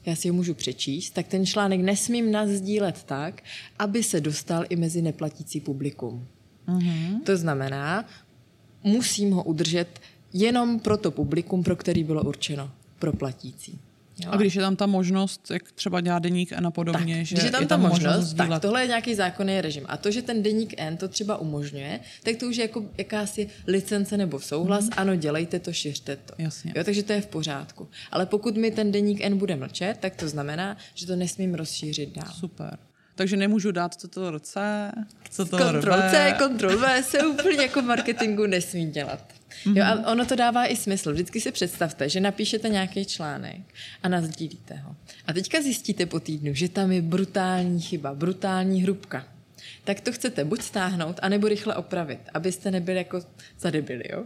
já 0.07 0.17
si 0.17 0.29
ho 0.29 0.35
můžu 0.35 0.55
přečíst, 0.55 1.11
tak 1.11 1.27
ten 1.27 1.47
článek 1.47 1.81
nesmím 1.81 2.33
nazdílet 2.33 3.03
tak, 3.03 3.43
aby 3.79 4.03
se 4.03 4.21
dostal 4.21 4.65
i 4.69 4.77
mezi 4.77 5.03
neplatící 5.03 5.61
publikum. 5.61 6.27
Mm-hmm. 6.69 7.23
To 7.23 7.37
znamená, 7.37 8.05
musím 8.85 9.33
ho 9.33 9.43
udržet 9.43 10.01
jenom 10.33 10.81
pro 10.81 10.97
to 10.97 11.11
publikum, 11.11 11.63
pro 11.63 11.77
který 11.77 12.05
bylo 12.05 12.23
určeno, 12.23 12.71
pro 12.99 13.13
platící. 13.13 13.79
Jo. 14.25 14.31
A 14.33 14.37
když 14.37 14.55
je 14.55 14.61
tam 14.61 14.77
ta 14.77 14.87
možnost, 14.87 15.51
jak 15.51 15.73
třeba 15.73 16.01
dělá 16.01 16.19
deník 16.19 16.53
N 16.53 16.67
a 16.67 16.71
podobně, 16.71 17.17
tak, 17.17 17.27
že 17.27 17.35
když 17.35 17.45
je 17.45 17.51
tam 17.51 17.63
je 17.63 17.69
ta 17.69 17.77
možnost, 17.77 18.17
možnost 18.17 18.35
tak 18.35 18.63
tohle 18.63 18.83
je 18.83 18.87
nějaký 18.87 19.15
zákonný 19.15 19.61
režim. 19.61 19.85
A 19.89 19.97
to, 19.97 20.11
že 20.11 20.23
ten 20.23 20.43
deník 20.43 20.75
N 20.77 20.97
to 20.97 21.09
třeba 21.09 21.37
umožňuje, 21.37 22.01
tak 22.23 22.37
to 22.37 22.47
už 22.47 22.57
je 22.57 22.63
jako 22.63 22.85
jakási 22.99 23.49
licence 23.67 24.17
nebo 24.17 24.41
souhlas, 24.41 24.85
mm. 24.85 24.91
ano, 24.97 25.17
dělejte 25.17 25.59
to, 25.59 25.73
šiřte 25.73 26.17
to. 26.17 26.35
Jasně. 26.39 26.73
Jo, 26.77 26.85
takže 26.85 27.03
to 27.03 27.13
je 27.13 27.21
v 27.21 27.27
pořádku. 27.27 27.89
Ale 28.11 28.27
pokud 28.27 28.57
mi 28.57 28.71
ten 28.71 28.93
deník 28.93 29.21
N 29.21 29.39
bude 29.39 29.57
mlčet, 29.57 29.99
tak 30.01 30.17
to 30.17 30.29
znamená, 30.29 30.77
že 30.95 31.07
to 31.07 31.17
nesmím 31.17 31.55
rozšířit 31.55 32.17
dál. 32.17 32.33
Super. 32.35 32.79
Takže 33.15 33.37
nemůžu 33.37 33.73
dát 33.73 33.95
CTRL 33.95 34.39
C, 34.39 34.91
Ctrl 35.31 35.83
C, 36.11 36.35
Ctrl 36.39 36.79
V 36.79 37.03
se 37.03 37.27
úplně 37.27 37.63
jako 37.63 37.83
marketingu 37.83 38.47
nesmí 38.47 38.91
dělat. 38.91 39.33
Jo, 39.65 39.85
a 39.85 40.13
ono 40.13 40.27
to 40.27 40.37
dává 40.37 40.67
i 40.67 40.77
smysl. 40.77 41.13
Vždycky 41.13 41.41
si 41.41 41.53
představte, 41.53 42.09
že 42.09 42.21
napíšete 42.21 42.69
nějaký 42.69 43.05
článek 43.05 43.61
a 44.03 44.09
nazdílíte 44.09 44.75
ho. 44.75 44.97
A 45.27 45.33
teďka 45.33 45.63
zjistíte 45.63 46.07
po 46.07 46.21
týdnu, 46.21 46.55
že 46.55 46.69
tam 46.69 46.93
je 46.93 47.03
brutální 47.03 47.81
chyba, 47.81 48.15
brutální 48.15 48.83
hrubka. 48.83 49.27
Tak 49.85 50.01
to 50.01 50.13
chcete 50.13 50.45
buď 50.45 50.63
stáhnout, 50.63 51.19
anebo 51.23 51.49
rychle 51.49 51.75
opravit, 51.75 52.21
abyste 52.35 52.71
nebyli 52.71 52.99
jako 52.99 53.21
zadebili. 53.59 54.05
Jo? 54.13 54.25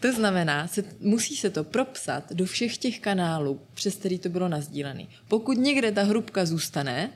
To 0.00 0.12
znamená, 0.12 0.66
se, 0.66 0.84
musí 1.00 1.36
se 1.36 1.50
to 1.50 1.64
propsat 1.64 2.32
do 2.32 2.46
všech 2.46 2.78
těch 2.78 3.00
kanálů, 3.00 3.60
přes 3.74 3.94
který 3.94 4.18
to 4.18 4.28
bylo 4.28 4.48
nazdílené. 4.48 5.04
Pokud 5.28 5.58
někde 5.58 5.92
ta 5.92 6.02
hrubka 6.02 6.46
zůstane, 6.46 7.10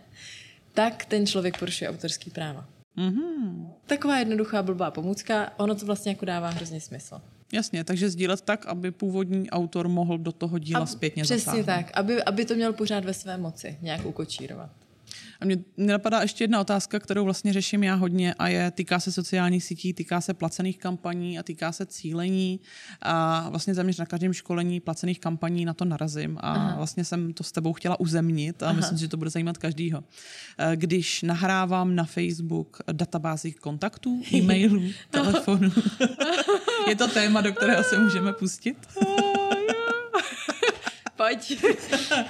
tak 0.74 1.04
ten 1.04 1.26
člověk 1.26 1.58
porušuje 1.58 1.90
autorský 1.90 2.30
práva. 2.30 2.66
Mm-hmm. 2.98 3.68
Taková 3.86 4.18
jednoduchá 4.18 4.62
blbá 4.62 4.90
pomůcka, 4.90 5.52
ono 5.56 5.74
to 5.74 5.86
vlastně 5.86 6.12
jako 6.12 6.24
dává 6.24 6.48
hrozně 6.48 6.80
smysl. 6.80 7.20
Jasně, 7.52 7.84
takže 7.84 8.10
sdílet 8.10 8.40
tak, 8.40 8.66
aby 8.66 8.90
původní 8.90 9.50
autor 9.50 9.88
mohl 9.88 10.18
do 10.18 10.32
toho 10.32 10.58
díla 10.58 10.80
a 10.80 10.86
zpětně 10.86 11.22
Přesně 11.22 11.44
zasáhnout. 11.44 11.66
tak, 11.66 11.90
aby, 11.94 12.22
aby 12.22 12.44
to 12.44 12.54
měl 12.54 12.72
pořád 12.72 13.04
ve 13.04 13.14
své 13.14 13.36
moci, 13.36 13.78
nějak 13.82 14.06
ukočírovat. 14.06 14.70
A 15.40 15.44
mě 15.44 15.56
napadá 15.76 16.22
ještě 16.22 16.44
jedna 16.44 16.60
otázka, 16.60 16.98
kterou 16.98 17.24
vlastně 17.24 17.52
řeším 17.52 17.84
já 17.84 17.94
hodně 17.94 18.34
a 18.34 18.48
je, 18.48 18.70
týká 18.70 19.00
se 19.00 19.12
sociálních 19.12 19.64
sítí, 19.64 19.94
týká 19.94 20.20
se 20.20 20.34
placených 20.34 20.78
kampaní 20.78 21.38
a 21.38 21.42
týká 21.42 21.72
se 21.72 21.86
cílení. 21.86 22.60
A 23.02 23.46
vlastně 23.50 23.74
zaměř 23.74 23.98
na 23.98 24.06
každém 24.06 24.32
školení 24.32 24.80
placených 24.80 25.20
kampaní 25.20 25.64
na 25.64 25.74
to 25.74 25.84
narazím 25.84 26.38
a 26.40 26.52
Aha. 26.52 26.76
vlastně 26.76 27.04
jsem 27.04 27.32
to 27.32 27.44
s 27.44 27.52
tebou 27.52 27.72
chtěla 27.72 28.00
uzemnit 28.00 28.62
a 28.62 28.66
Aha. 28.66 28.76
myslím, 28.76 28.98
že 28.98 29.08
to 29.08 29.16
bude 29.16 29.30
zajímat 29.30 29.58
každýho. 29.58 30.04
Eh, 30.58 30.76
když 30.76 31.22
nahrávám 31.22 31.94
na 31.94 32.04
Facebook 32.04 32.78
databázi 32.92 33.52
kontaktů, 33.52 34.22
e-mailů, 34.34 34.82
telefonů, 35.10 35.72
je 36.88 36.96
to 36.96 37.08
téma, 37.08 37.40
do 37.40 37.52
kterého 37.52 37.84
se 37.84 37.98
můžeme 37.98 38.32
pustit? 38.32 38.76
Pojď. 41.30 41.64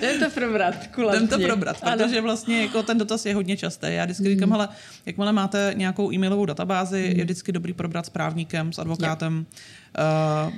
Jdem 0.00 0.20
to 0.20 0.30
probrat, 0.30 0.86
kulatně. 0.86 1.18
Jdem 1.18 1.28
to 1.28 1.46
probrat, 1.46 1.80
protože 1.80 2.18
ano. 2.18 2.22
vlastně 2.22 2.62
jako 2.62 2.82
ten 2.82 2.98
dotaz 2.98 3.26
je 3.26 3.34
hodně 3.34 3.56
častý. 3.56 3.86
Já 3.90 4.04
vždycky 4.04 4.24
mm. 4.24 4.30
říkám, 4.30 4.50
hele, 4.50 4.68
jakmile 5.06 5.32
máte 5.32 5.72
nějakou 5.76 6.12
e-mailovou 6.12 6.46
databázi, 6.46 7.10
mm. 7.10 7.18
je 7.18 7.24
vždycky 7.24 7.52
dobrý 7.52 7.72
probrat 7.72 8.06
s 8.06 8.10
právníkem, 8.10 8.72
s 8.72 8.78
advokátem. 8.78 9.46
Uh, 10.46 10.54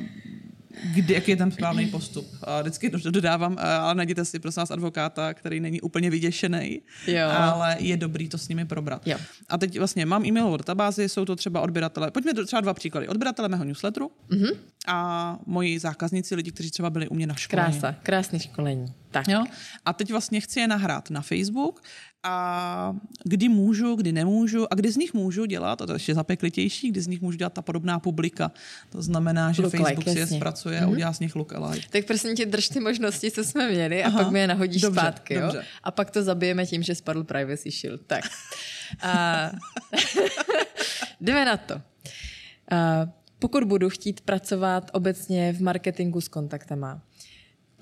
kdy, 0.94 1.14
jaký 1.14 1.30
je 1.30 1.37
ten 1.37 1.50
správný 1.50 1.87
postup. 1.87 2.26
A 2.42 2.61
vždycky 2.61 2.90
to 2.90 3.11
dodávám, 3.11 3.56
ale 3.58 3.94
najděte 3.94 4.24
si 4.24 4.38
prosím 4.38 4.61
vás 4.61 4.70
advokáta, 4.70 5.35
který 5.35 5.61
není 5.61 5.80
úplně 5.80 6.11
vyděšený, 6.11 6.82
Jo. 7.06 7.28
ale 7.30 7.76
je 7.78 7.96
dobrý 7.96 8.28
to 8.28 8.38
s 8.38 8.48
nimi 8.48 8.64
probrat. 8.64 9.06
Jo. 9.06 9.18
A 9.48 9.58
teď 9.58 9.78
vlastně 9.78 10.06
mám 10.06 10.24
e-mailovou 10.26 10.56
databázi, 10.56 11.08
jsou 11.08 11.24
to 11.24 11.37
třeba 11.37 11.61
odběratele, 11.61 12.11
pojďme 12.11 12.32
do 12.32 12.46
třeba 12.46 12.61
dva 12.61 12.74
příklady. 12.74 13.08
Odběratele 13.08 13.48
mého 13.48 13.64
newsletteru 13.64 14.11
Mhm. 14.30 14.48
a 14.87 15.38
moji 15.46 15.78
zákazníci, 15.78 16.35
lidi, 16.35 16.52
kteří 16.52 16.70
třeba 16.70 16.90
byli 16.90 17.08
u 17.08 17.14
mě 17.14 17.26
na 17.26 17.35
škole. 17.35 17.62
Krása, 17.62 17.94
krásný 18.02 18.38
školení. 18.40 18.92
Tak. 19.11 19.28
Jo? 19.28 19.44
A 19.85 19.92
teď 19.92 20.11
vlastně 20.11 20.40
chci 20.40 20.61
je 20.61 20.68
nahrát 20.68 21.11
na 21.11 21.20
Facebook 21.20 21.82
a 22.24 22.96
kdy 23.24 23.48
můžu, 23.48 23.94
kdy 23.94 24.12
nemůžu 24.12 24.72
a 24.72 24.74
kdy 24.74 24.92
z 24.92 24.96
nich 24.96 25.14
můžu 25.14 25.44
dělat, 25.44 25.82
a 25.82 25.87
to 25.87 25.92
je 25.92 25.96
ještě 25.96 26.14
zapeklitější, 26.14 26.90
kdy 26.90 27.00
z 27.00 27.06
nich 27.06 27.20
můžu 27.20 27.38
dělat 27.38 27.52
ta 27.52 27.62
podobná 27.62 27.98
publika. 27.98 28.52
To 28.88 29.02
znamená, 29.02 29.52
že 29.52 29.62
Lookalike, 29.62 29.88
Facebook 29.88 30.08
si 30.08 30.18
je 30.18 30.20
jasně. 30.20 30.37
zpracuje 30.37 30.80
a 30.80 30.87
udělá 30.87 31.12
z 31.12 31.20
nich 31.20 31.37
lookalike. 31.37 31.87
Tak 31.90 32.06
prosím 32.06 32.37
tě, 32.37 32.46
drž 32.46 32.68
ty 32.68 32.80
možnosti, 32.80 33.30
co 33.30 33.44
jsme 33.44 33.70
měli 33.70 34.04
a 34.04 34.06
Aha, 34.06 34.18
pak 34.18 34.32
mi 34.32 34.40
je 34.40 34.46
nahodíš 34.46 34.82
dobře, 34.82 35.00
zpátky, 35.00 35.35
jo? 35.35 35.40
dobře. 35.40 35.64
A 35.82 35.90
pak 35.90 36.11
to 36.11 36.22
zabijeme 36.22 36.66
tím, 36.66 36.82
že 36.82 36.94
spadl 36.94 37.24
Privacy 37.24 37.70
Shield. 37.70 38.00
Tak. 38.06 38.24
A... 39.02 39.50
Jdeme 41.20 41.44
na 41.44 41.56
to. 41.56 41.74
A 42.70 43.08
pokud 43.38 43.64
budu 43.64 43.90
chtít 43.90 44.20
pracovat 44.20 44.90
obecně 44.92 45.52
v 45.52 45.61
marketingu 45.61 46.20
s 46.20 46.28
kontaktama, 46.28 47.00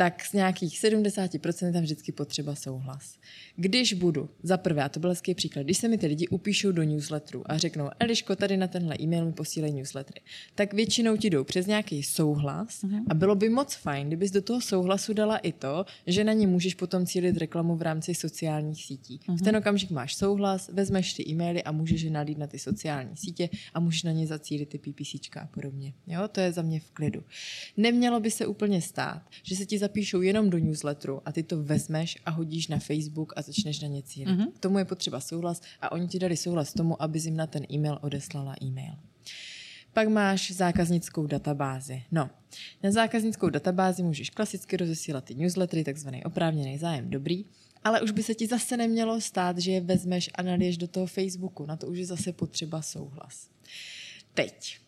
tak 0.00 0.24
z 0.24 0.32
nějakých 0.32 0.82
70% 0.82 1.72
tam 1.72 1.82
vždycky 1.82 2.12
potřeba 2.12 2.54
souhlas. 2.54 3.18
Když 3.56 3.92
budu, 3.92 4.28
za 4.42 4.56
prvé, 4.56 4.84
a 4.84 4.88
to 4.88 5.00
byl 5.00 5.10
hezký 5.10 5.34
příklad, 5.34 5.62
když 5.62 5.78
se 5.78 5.88
mi 5.88 5.98
ty 5.98 6.06
lidi 6.06 6.28
upíšou 6.28 6.72
do 6.72 6.82
newsletteru 6.82 7.42
a 7.46 7.58
řeknou, 7.58 7.90
Eliško, 7.98 8.36
tady 8.36 8.56
na 8.56 8.66
tenhle 8.66 8.96
e-mail 9.00 9.24
mi 9.24 9.32
posílej 9.32 9.72
newslettery, 9.72 10.20
tak 10.54 10.74
většinou 10.74 11.16
ti 11.16 11.30
jdou 11.30 11.44
přes 11.44 11.66
nějaký 11.66 12.02
souhlas 12.02 12.84
a 13.10 13.14
bylo 13.14 13.34
by 13.34 13.48
moc 13.48 13.74
fajn, 13.74 14.06
kdybys 14.06 14.30
do 14.30 14.42
toho 14.42 14.60
souhlasu 14.60 15.12
dala 15.12 15.36
i 15.36 15.52
to, 15.52 15.84
že 16.06 16.24
na 16.24 16.32
ně 16.32 16.46
můžeš 16.46 16.74
potom 16.74 17.06
cílit 17.06 17.36
reklamu 17.36 17.76
v 17.76 17.82
rámci 17.82 18.14
sociálních 18.14 18.84
sítí. 18.84 19.20
V 19.28 19.42
ten 19.42 19.56
okamžik 19.56 19.90
máš 19.90 20.14
souhlas, 20.14 20.70
vezmeš 20.72 21.14
ty 21.14 21.28
e-maily 21.28 21.62
a 21.62 21.72
můžeš 21.72 22.02
je 22.02 22.10
nalít 22.10 22.38
na 22.38 22.46
ty 22.46 22.58
sociální 22.58 23.16
sítě 23.16 23.48
a 23.74 23.80
můžeš 23.80 24.02
na 24.02 24.12
ně 24.12 24.26
zacílit 24.26 24.68
ty 24.68 24.78
PPCčka 24.78 25.40
a 25.40 25.46
podobně. 25.46 25.92
Jo, 26.06 26.28
to 26.28 26.40
je 26.40 26.52
za 26.52 26.62
mě 26.62 26.80
v 26.80 26.90
klidu. 26.90 27.22
Nemělo 27.76 28.20
by 28.20 28.30
se 28.30 28.46
úplně 28.46 28.82
stát, 28.82 29.22
že 29.42 29.56
se 29.56 29.66
ti 29.66 29.78
zapíšou 29.90 30.20
jenom 30.20 30.50
do 30.50 30.58
newsletteru 30.58 31.22
a 31.24 31.32
ty 31.32 31.42
to 31.42 31.62
vezmeš 31.62 32.18
a 32.24 32.30
hodíš 32.30 32.68
na 32.68 32.78
Facebook 32.78 33.32
a 33.36 33.42
začneš 33.42 33.80
na 33.80 33.88
ně 33.88 34.02
cílit. 34.02 34.38
Mm-hmm. 34.38 34.52
K 34.52 34.58
tomu 34.58 34.78
je 34.78 34.84
potřeba 34.84 35.20
souhlas 35.20 35.60
a 35.80 35.92
oni 35.92 36.08
ti 36.08 36.18
dali 36.18 36.36
souhlas 36.36 36.72
tomu, 36.72 37.02
abys 37.02 37.24
jim 37.24 37.36
na 37.36 37.46
ten 37.46 37.66
e-mail 37.72 37.98
odeslala 38.02 38.54
e-mail. 38.62 38.94
Pak 39.92 40.08
máš 40.08 40.50
zákaznickou 40.50 41.26
databázi. 41.26 42.02
No, 42.12 42.30
na 42.82 42.90
zákaznickou 42.90 43.50
databázi 43.50 44.02
můžeš 44.02 44.30
klasicky 44.30 44.76
rozesílat 44.76 45.24
ty 45.24 45.34
newslettery, 45.34 45.84
takzvaný 45.84 46.24
oprávněný 46.24 46.78
zájem, 46.78 47.10
dobrý, 47.10 47.44
ale 47.84 48.00
už 48.00 48.10
by 48.10 48.22
se 48.22 48.34
ti 48.34 48.46
zase 48.46 48.76
nemělo 48.76 49.20
stát, 49.20 49.58
že 49.58 49.72
je 49.72 49.80
vezmeš 49.80 50.30
a 50.34 50.42
naliješ 50.42 50.76
do 50.76 50.86
toho 50.86 51.06
Facebooku. 51.06 51.66
Na 51.66 51.76
to 51.76 51.86
už 51.86 51.98
je 51.98 52.06
zase 52.06 52.32
potřeba 52.32 52.82
souhlas. 52.82 53.50
Teď. 54.34 54.78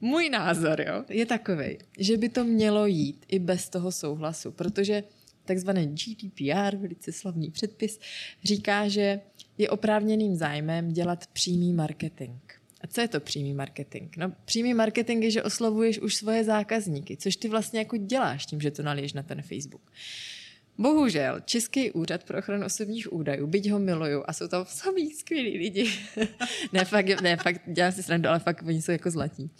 Můj 0.00 0.30
názor 0.30 0.80
jo, 0.80 1.04
je 1.08 1.26
takový, 1.26 1.78
že 1.98 2.16
by 2.16 2.28
to 2.28 2.44
mělo 2.44 2.86
jít 2.86 3.24
i 3.28 3.38
bez 3.38 3.68
toho 3.68 3.92
souhlasu, 3.92 4.52
protože 4.52 5.02
takzvaný 5.44 5.86
GDPR, 5.86 6.76
velice 6.76 7.12
slavný 7.12 7.50
předpis, 7.50 8.00
říká, 8.44 8.88
že 8.88 9.20
je 9.58 9.70
oprávněným 9.70 10.36
zájmem 10.36 10.92
dělat 10.92 11.26
přímý 11.26 11.72
marketing. 11.72 12.40
A 12.80 12.86
co 12.86 13.00
je 13.00 13.08
to 13.08 13.20
přímý 13.20 13.54
marketing? 13.54 14.16
No, 14.16 14.32
přímý 14.44 14.74
marketing 14.74 15.24
je, 15.24 15.30
že 15.30 15.42
oslovuješ 15.42 15.98
už 15.98 16.14
svoje 16.14 16.44
zákazníky, 16.44 17.16
což 17.16 17.36
ty 17.36 17.48
vlastně 17.48 17.78
jako 17.78 17.96
děláš 17.96 18.46
tím, 18.46 18.60
že 18.60 18.70
to 18.70 18.82
naliješ 18.82 19.12
na 19.12 19.22
ten 19.22 19.42
Facebook. 19.42 19.82
Bohužel, 20.78 21.40
Český 21.44 21.92
úřad 21.92 22.24
pro 22.24 22.38
ochranu 22.38 22.66
osobních 22.66 23.12
údajů, 23.12 23.46
byť 23.46 23.70
ho 23.70 23.78
miluju 23.78 24.24
a 24.26 24.32
jsou 24.32 24.48
tam 24.48 24.64
samý 24.68 25.10
skvělí 25.10 25.58
lidi, 25.58 25.90
ne, 26.72 26.84
fakt, 26.84 27.20
ne, 27.20 27.36
fakt 27.36 27.60
dělám 27.66 27.92
si 27.92 28.02
srandu, 28.02 28.28
ale 28.28 28.38
fakt 28.38 28.62
oni 28.66 28.82
jsou 28.82 28.92
jako 28.92 29.10
zlatí, 29.10 29.50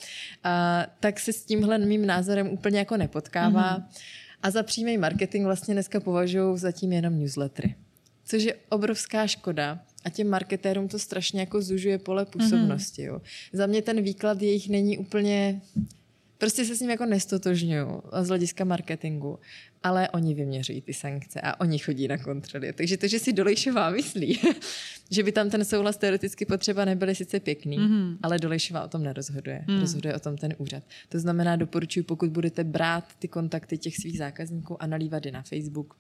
a, 0.45 0.87
tak 1.01 1.21
se 1.21 1.33
s 1.33 1.45
tímhle 1.45 1.79
mým 1.79 2.07
názorem 2.07 2.49
úplně 2.49 2.79
jako 2.79 2.97
nepotkává 2.97 3.79
mm-hmm. 3.79 4.03
a 4.43 4.51
za 4.51 4.63
přímý 4.63 4.99
marketing 4.99 5.45
vlastně 5.45 5.75
dneska 5.75 6.01
považují 6.01 6.59
zatím 6.59 6.93
jenom 6.93 7.19
newslettery. 7.19 7.75
Což 8.25 8.43
je 8.43 8.55
obrovská 8.69 9.27
škoda 9.27 9.81
a 10.05 10.11
těm 10.11 10.29
marketérům 10.29 10.89
to 10.89 10.99
strašně 10.99 11.41
jako 11.41 11.63
zužuje 11.63 11.99
pole 11.99 12.27
působnosti. 12.27 13.03
Jo. 13.03 13.21
Za 13.53 13.67
mě 13.67 13.83
ten 13.83 14.03
výklad 14.03 14.43
jejich 14.43 14.69
není 14.69 14.99
úplně 14.99 15.61
Prostě 16.39 16.65
se 16.65 16.77
s 16.77 16.81
ním 16.81 16.91
jako 16.91 17.07
nestotožňuju 17.07 18.03
z 18.21 18.29
hlediska 18.29 18.65
marketingu, 18.65 19.39
ale 19.83 20.09
oni 20.09 20.35
vyměřují 20.35 20.81
ty 20.81 20.95
sankce 20.95 21.41
a 21.41 21.61
oni 21.61 21.79
chodí 21.79 22.09
na 22.09 22.19
kontroly. 22.19 22.73
Takže 22.73 22.97
to, 22.97 23.09
že 23.09 23.19
si 23.19 23.33
Dolejšová 23.33 23.91
myslí, 23.91 24.41
že 25.11 25.23
by 25.23 25.33
tam 25.33 25.51
ten 25.51 25.65
souhlas 25.65 25.97
teoreticky 25.97 26.45
potřeba 26.45 26.85
nebyly 26.85 27.15
sice 27.15 27.41
pěkný, 27.41 27.79
mm-hmm. 27.79 28.17
ale 28.23 28.39
Dolejšová 28.39 28.85
o 28.85 28.89
tom 28.89 29.03
nerozhoduje. 29.03 29.65
Mm. 29.69 29.81
Rozhoduje 29.81 30.15
o 30.15 30.21
tom 30.21 30.37
ten 30.37 30.55
úřad. 30.59 30.83
To 31.09 31.19
znamená, 31.19 31.57
doporučuji, 31.57 32.03
pokud 32.03 32.31
budete 32.31 32.65
brát 32.65 33.05
ty 33.19 33.29
kontakty 33.29 33.79
těch 33.79 33.97
svých 33.97 34.19
zákazníků 34.19 34.83
a 34.83 34.87
nalívat 34.87 35.27
je 35.27 35.33
na 35.33 35.43
Facebook, 35.43 35.97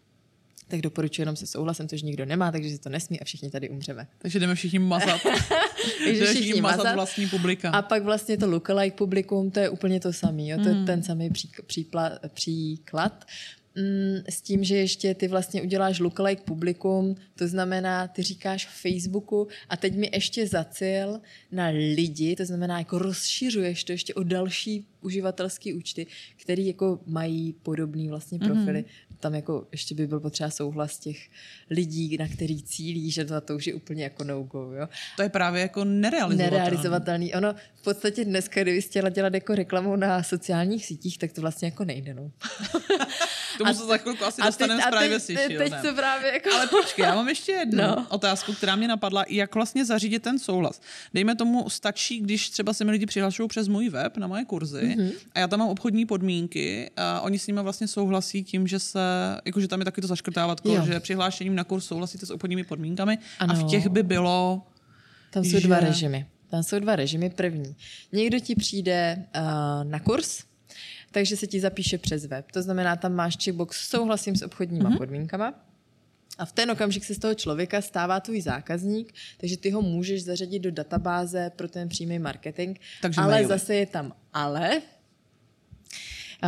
tak 0.68 0.80
doporučuji 0.80 1.22
jenom 1.22 1.36
se 1.36 1.46
souhlasem, 1.46 1.88
což 1.88 2.02
nikdo 2.02 2.26
nemá, 2.26 2.52
takže 2.52 2.70
se 2.70 2.78
to 2.78 2.88
nesmí 2.88 3.20
a 3.20 3.24
všichni 3.24 3.50
tady 3.50 3.70
umřeme. 3.70 4.06
Takže 4.18 4.40
jdeme 4.40 4.54
všichni 4.54 4.78
mazat. 4.78 5.20
Takže 6.04 6.24
jdeme 6.24 6.34
všichni 6.34 6.60
mazat. 6.60 6.94
vlastní 6.94 7.26
publika. 7.26 7.70
A 7.70 7.82
pak 7.82 8.02
vlastně 8.02 8.36
to 8.36 8.50
lookalike 8.50 8.96
publikum, 8.96 9.50
to 9.50 9.60
je 9.60 9.68
úplně 9.68 10.00
to 10.00 10.12
samé. 10.12 10.42
To 10.62 10.68
je 10.68 10.74
ten 10.86 11.02
samý 11.02 11.30
pří, 11.30 11.50
přípla, 11.66 12.18
příklad. 12.34 13.24
Mm, 13.78 14.22
s 14.28 14.42
tím, 14.42 14.64
že 14.64 14.76
ještě 14.76 15.14
ty 15.14 15.28
vlastně 15.28 15.62
uděláš 15.62 15.98
lookalike 16.00 16.42
publikum, 16.42 17.16
to 17.34 17.48
znamená, 17.48 18.08
ty 18.08 18.22
říkáš 18.22 18.66
v 18.66 18.70
Facebooku 18.70 19.48
a 19.68 19.76
teď 19.76 19.94
mi 19.94 20.10
ještě 20.12 20.46
zacil 20.46 21.20
na 21.52 21.66
lidi, 21.68 22.36
to 22.36 22.44
znamená, 22.44 22.78
jako 22.78 22.98
rozšiřuješ 22.98 23.84
to 23.84 23.92
ještě 23.92 24.14
o 24.14 24.22
další 24.22 24.86
uživatelské 25.00 25.74
účty, 25.74 26.06
který 26.36 26.66
jako 26.66 27.00
mají 27.06 27.52
podobný 27.52 28.08
vlastně 28.08 28.38
profily. 28.38 28.80
Mm-hmm. 28.80 29.07
Tam 29.20 29.34
jako 29.34 29.66
ještě 29.72 29.94
by 29.94 30.06
byl 30.06 30.20
potřeba 30.20 30.50
souhlas 30.50 30.98
těch 30.98 31.28
lidí, 31.70 32.16
na 32.16 32.28
který 32.28 32.62
cílí, 32.62 33.10
že 33.10 33.24
to, 33.24 33.40
to 33.40 33.56
už 33.56 33.66
je 33.66 33.74
úplně 33.74 34.04
jako 34.04 34.24
no-go. 34.24 34.72
Jo? 34.72 34.88
To 35.16 35.22
je 35.22 35.28
právě 35.28 35.62
jako 35.62 35.84
nerealizovatelné. 35.84 36.50
Nerealizovatelný. 36.50 37.34
Ono 37.34 37.54
v 37.74 37.82
podstatě 37.84 38.24
dneska, 38.24 38.62
kdyby 38.62 38.82
chtěla 38.82 39.08
dělat 39.08 39.34
jako 39.34 39.54
reklamu 39.54 39.96
na 39.96 40.22
sociálních 40.22 40.86
sítích, 40.86 41.18
tak 41.18 41.32
to 41.32 41.40
vlastně 41.40 41.68
jako 41.68 41.84
nejde. 41.84 42.14
No. 42.14 42.30
Tomu 43.58 43.74
se 43.74 43.86
za 43.86 43.96
chvilku 43.96 44.24
asi 44.24 44.42
dostaneme 44.42 44.82
z 44.82 44.86
privacy 44.98 45.34
teď, 45.34 45.56
teď 45.58 45.72
to 45.82 45.94
právě 45.94 46.32
jako... 46.32 46.50
Ale 46.54 46.66
počkej, 46.66 47.02
já 47.04 47.14
mám 47.14 47.28
ještě 47.28 47.52
jednu 47.52 47.82
No. 47.82 48.06
otázku, 48.08 48.52
která 48.54 48.76
mě 48.76 48.88
napadla, 48.88 49.24
jak 49.28 49.54
vlastně 49.54 49.84
zařídit 49.84 50.22
ten 50.22 50.38
souhlas. 50.38 50.80
Dejme 51.14 51.34
tomu, 51.36 51.70
stačí, 51.70 52.20
když 52.20 52.50
třeba 52.50 52.72
se 52.72 52.84
mi 52.84 52.90
lidi 52.90 53.06
přihlašují 53.06 53.48
přes 53.48 53.68
můj 53.68 53.88
web 53.88 54.16
na 54.16 54.26
moje 54.26 54.44
kurzy 54.44 54.82
Mhm. 54.82 54.98
mm-hmm. 55.08 55.12
a 55.34 55.38
já 55.38 55.48
tam 55.48 55.58
mám 55.60 55.68
obchodní 55.68 56.06
podmínky 56.06 56.90
a 56.96 57.20
oni 57.20 57.38
s 57.38 57.46
nimi 57.46 57.60
vlastně 57.62 57.88
souhlasí 57.88 58.44
tím, 58.44 58.66
že 58.66 58.78
se, 58.78 59.00
jakože 59.44 59.68
tam 59.68 59.80
je 59.80 59.84
taky 59.84 60.00
to 60.00 60.06
zaškrtávatko, 60.06 60.68
Jo. 60.68 60.84
že 60.86 61.00
přihlášením 61.00 61.54
na 61.54 61.64
kurz 61.64 61.84
souhlasíte 61.86 62.26
s 62.26 62.30
obchodními 62.30 62.64
podmínkami 62.64 63.18
a 63.38 63.44
Ano. 63.44 63.54
v 63.54 63.70
těch 63.70 63.86
by 63.88 64.02
bylo 64.02 64.62
Tam 65.30 65.44
jsou 65.44 65.50
že- 65.50 65.66
dva 65.66 65.80
režimy. 65.80 66.26
Tam 66.50 66.62
jsou 66.62 66.78
dva 66.78 66.96
režimy. 66.96 67.30
První. 67.30 67.76
Někdo 68.12 68.40
ti 68.40 68.54
přijde 68.54 69.24
uh, 69.36 69.90
na 69.90 70.00
kurz, 70.00 70.42
takže 71.10 71.36
se 71.36 71.46
ti 71.46 71.60
zapíše 71.60 71.98
přes 71.98 72.26
web. 72.26 72.52
To 72.52 72.62
znamená, 72.62 72.96
tam 72.96 73.14
máš 73.14 73.36
checkbox 73.44 73.88
souhlasím 73.88 74.36
s 74.36 74.42
obchodníma 74.42 74.90
mm-hmm. 74.90 74.98
podmínkama. 74.98 75.54
A 76.38 76.44
v 76.44 76.52
ten 76.52 76.70
okamžik 76.70 77.04
se 77.04 77.14
z 77.14 77.18
toho 77.18 77.34
člověka 77.34 77.82
stává 77.82 78.20
tvůj 78.20 78.40
zákazník, 78.40 79.14
takže 79.38 79.56
ty 79.56 79.70
ho 79.70 79.82
můžeš 79.82 80.24
zařadit 80.24 80.58
do 80.58 80.70
databáze 80.70 81.50
pro 81.56 81.68
ten 81.68 81.88
přímý 81.88 82.18
marketing. 82.18 82.78
Takže 83.02 83.20
ale 83.20 83.30
maily. 83.30 83.48
zase 83.48 83.74
je 83.74 83.86
tam 83.86 84.12
ale, 84.32 84.82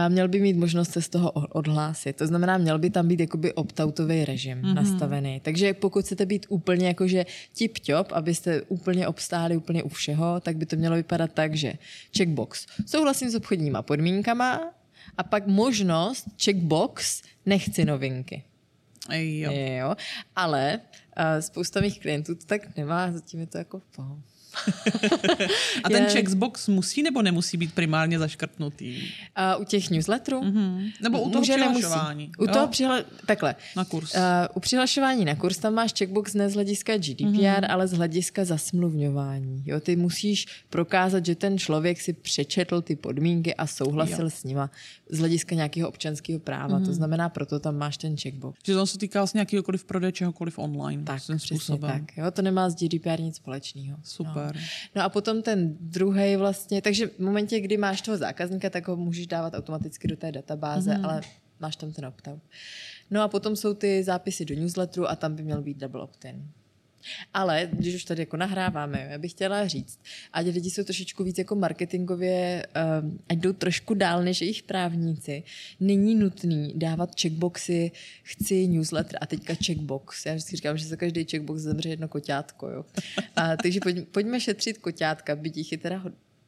měl 0.08 0.28
by 0.28 0.40
mít 0.40 0.56
možnost 0.56 0.92
se 0.92 1.02
z 1.02 1.08
toho 1.08 1.30
odhlásit. 1.30 2.16
To 2.16 2.26
znamená, 2.26 2.58
měl 2.58 2.78
by 2.78 2.90
tam 2.90 3.08
být 3.08 3.20
jakoby 3.20 3.52
opt-outový 3.52 4.24
režim 4.24 4.62
mm-hmm. 4.62 4.74
nastavený. 4.74 5.40
Takže 5.40 5.74
pokud 5.74 6.04
chcete 6.04 6.26
být 6.26 6.46
úplně 6.48 6.86
jakože 6.86 7.26
tip-top, 7.54 8.04
abyste 8.12 8.62
úplně 8.62 9.08
obstáli 9.08 9.56
úplně 9.56 9.82
u 9.82 9.88
všeho, 9.88 10.40
tak 10.40 10.56
by 10.56 10.66
to 10.66 10.76
mělo 10.76 10.96
vypadat 10.96 11.32
tak, 11.34 11.54
že 11.54 11.72
checkbox. 12.16 12.66
Souhlasím 12.86 13.30
s 13.30 13.34
obchodníma 13.34 13.82
podmínkama 13.82 14.74
a 15.16 15.22
pak 15.22 15.46
možnost 15.46 16.26
checkbox 16.44 17.22
nechci 17.46 17.84
novinky. 17.84 18.44
Jo. 19.12 19.52
Jo. 19.52 19.94
Ale 20.36 20.80
uh, 21.18 21.40
spousta 21.40 21.80
mých 21.80 22.00
klientů 22.00 22.34
to 22.34 22.46
tak 22.46 22.76
nemá, 22.76 23.12
zatím 23.12 23.40
je 23.40 23.46
to 23.46 23.58
jako 23.58 23.78
v 23.78 23.96
pohodě. 23.96 24.29
A 25.84 25.88
ten 25.88 26.02
Je- 26.02 26.10
checkbox 26.10 26.68
musí 26.68 27.02
nebo 27.02 27.22
nemusí 27.22 27.56
být 27.56 27.74
primárně 27.74 28.18
zaškrtnutý? 28.18 29.02
A 29.36 29.56
u 29.56 29.64
těch 29.64 29.90
newsletterů? 29.90 30.40
Mm-hmm. 30.40 30.92
Nebo 31.02 31.22
u 31.22 31.30
toho 31.30 31.40
Může, 31.40 31.56
nemusí. 31.56 31.80
přihlašování? 31.80 32.30
U 32.38 32.44
jo? 32.44 32.52
toho 32.52 32.66
přihla... 32.68 32.98
Takhle. 33.26 33.54
Na 33.76 33.84
kurz. 33.84 34.14
Uh, 34.14 34.20
u 34.54 34.60
přihlašování 34.60 35.24
na 35.24 35.34
kurz 35.34 35.58
tam 35.58 35.74
máš 35.74 35.92
checkbox 35.98 36.34
ne 36.34 36.48
z 36.50 36.54
hlediska 36.54 36.96
GDPR, 36.96 37.24
mm-hmm. 37.24 37.66
ale 37.70 37.88
z 37.88 37.92
hlediska 37.92 38.44
zasmluvňování. 38.44 39.62
Jo, 39.66 39.80
ty 39.80 39.96
musíš 39.96 40.46
prokázat, 40.70 41.26
že 41.26 41.34
ten 41.34 41.58
člověk 41.58 42.00
si 42.00 42.12
přečetl 42.12 42.82
ty 42.82 42.96
podmínky 42.96 43.54
a 43.54 43.66
souhlasil 43.66 44.24
Jo. 44.24 44.30
s 44.30 44.44
nima 44.44 44.70
z 45.10 45.18
hlediska 45.18 45.54
nějakého 45.54 45.88
občanského 45.88 46.40
práva. 46.40 46.80
Mm-hmm. 46.80 46.86
To 46.86 46.92
znamená, 46.92 47.28
proto 47.28 47.60
tam 47.60 47.76
máš 47.76 47.96
ten 47.96 48.16
checkbox. 48.16 48.58
Že 48.66 48.74
to 48.74 48.86
se 48.86 48.98
týká 48.98 49.20
vlastně 49.20 49.40
jakýhokoliv 49.40 49.84
prodeje 49.84 50.12
čehokoliv 50.12 50.58
online. 50.58 51.04
Tak, 51.04 51.22
přesně 51.36 51.78
tak. 51.78 52.16
Jo, 52.16 52.30
to 52.30 52.42
nemá 52.42 52.70
s 52.70 52.74
GDPR 52.74 53.20
nic 53.20 53.36
společného. 53.36 53.98
Super. 54.04 54.32
No. 54.36 54.39
No 54.94 55.02
a 55.02 55.08
potom 55.08 55.42
ten 55.42 55.76
druhý 55.80 56.36
vlastně, 56.36 56.82
takže 56.82 57.06
v 57.06 57.18
momentě, 57.18 57.60
kdy 57.60 57.76
máš 57.76 58.00
toho 58.00 58.16
zákazníka, 58.16 58.70
tak 58.70 58.88
ho 58.88 58.96
můžeš 58.96 59.26
dávat 59.26 59.54
automaticky 59.54 60.08
do 60.08 60.16
té 60.16 60.32
databáze, 60.32 60.90
mm-hmm. 60.90 61.04
ale 61.04 61.20
máš 61.60 61.76
tam 61.76 61.92
ten 61.92 62.06
opt-out. 62.06 62.40
No 63.10 63.22
a 63.22 63.28
potom 63.28 63.56
jsou 63.56 63.74
ty 63.74 64.04
zápisy 64.04 64.44
do 64.44 64.54
newsletteru 64.54 65.10
a 65.10 65.16
tam 65.16 65.34
by 65.34 65.42
měl 65.42 65.62
být 65.62 65.76
double 65.76 66.02
opt-in. 66.02 66.50
Ale 67.34 67.68
když 67.72 67.94
už 67.94 68.04
tady 68.04 68.22
jako 68.22 68.36
nahráváme, 68.36 69.08
já 69.10 69.18
bych 69.18 69.30
chtěla 69.30 69.66
říct, 69.66 70.00
ať 70.32 70.46
lidi 70.46 70.70
jsou 70.70 70.84
trošičku 70.84 71.24
víc 71.24 71.38
jako 71.38 71.54
marketingově, 71.54 72.66
um, 73.02 73.18
ať 73.28 73.38
jdou 73.38 73.52
trošku 73.52 73.94
dál 73.94 74.24
než 74.24 74.40
jejich 74.40 74.62
právníci, 74.62 75.42
není 75.80 76.14
nutný 76.14 76.72
dávat 76.76 77.20
checkboxy, 77.20 77.90
chci 78.22 78.66
newsletter 78.66 79.18
a 79.20 79.26
teďka 79.26 79.54
checkbox. 79.66 80.26
Já 80.26 80.32
vždycky 80.32 80.56
říkám, 80.56 80.78
že 80.78 80.86
za 80.86 80.96
každý 80.96 81.24
checkbox 81.24 81.60
zemře 81.60 81.88
jedno 81.88 82.08
koťátko. 82.08 82.68
Jo. 82.68 82.84
A, 83.36 83.56
takže 83.56 83.80
pojď, 83.80 84.08
pojďme 84.08 84.40
šetřit 84.40 84.78
koťátka, 84.78 85.36
byť 85.36 85.56
jich 85.56 85.72
je 85.72 85.78
teda 85.78 86.02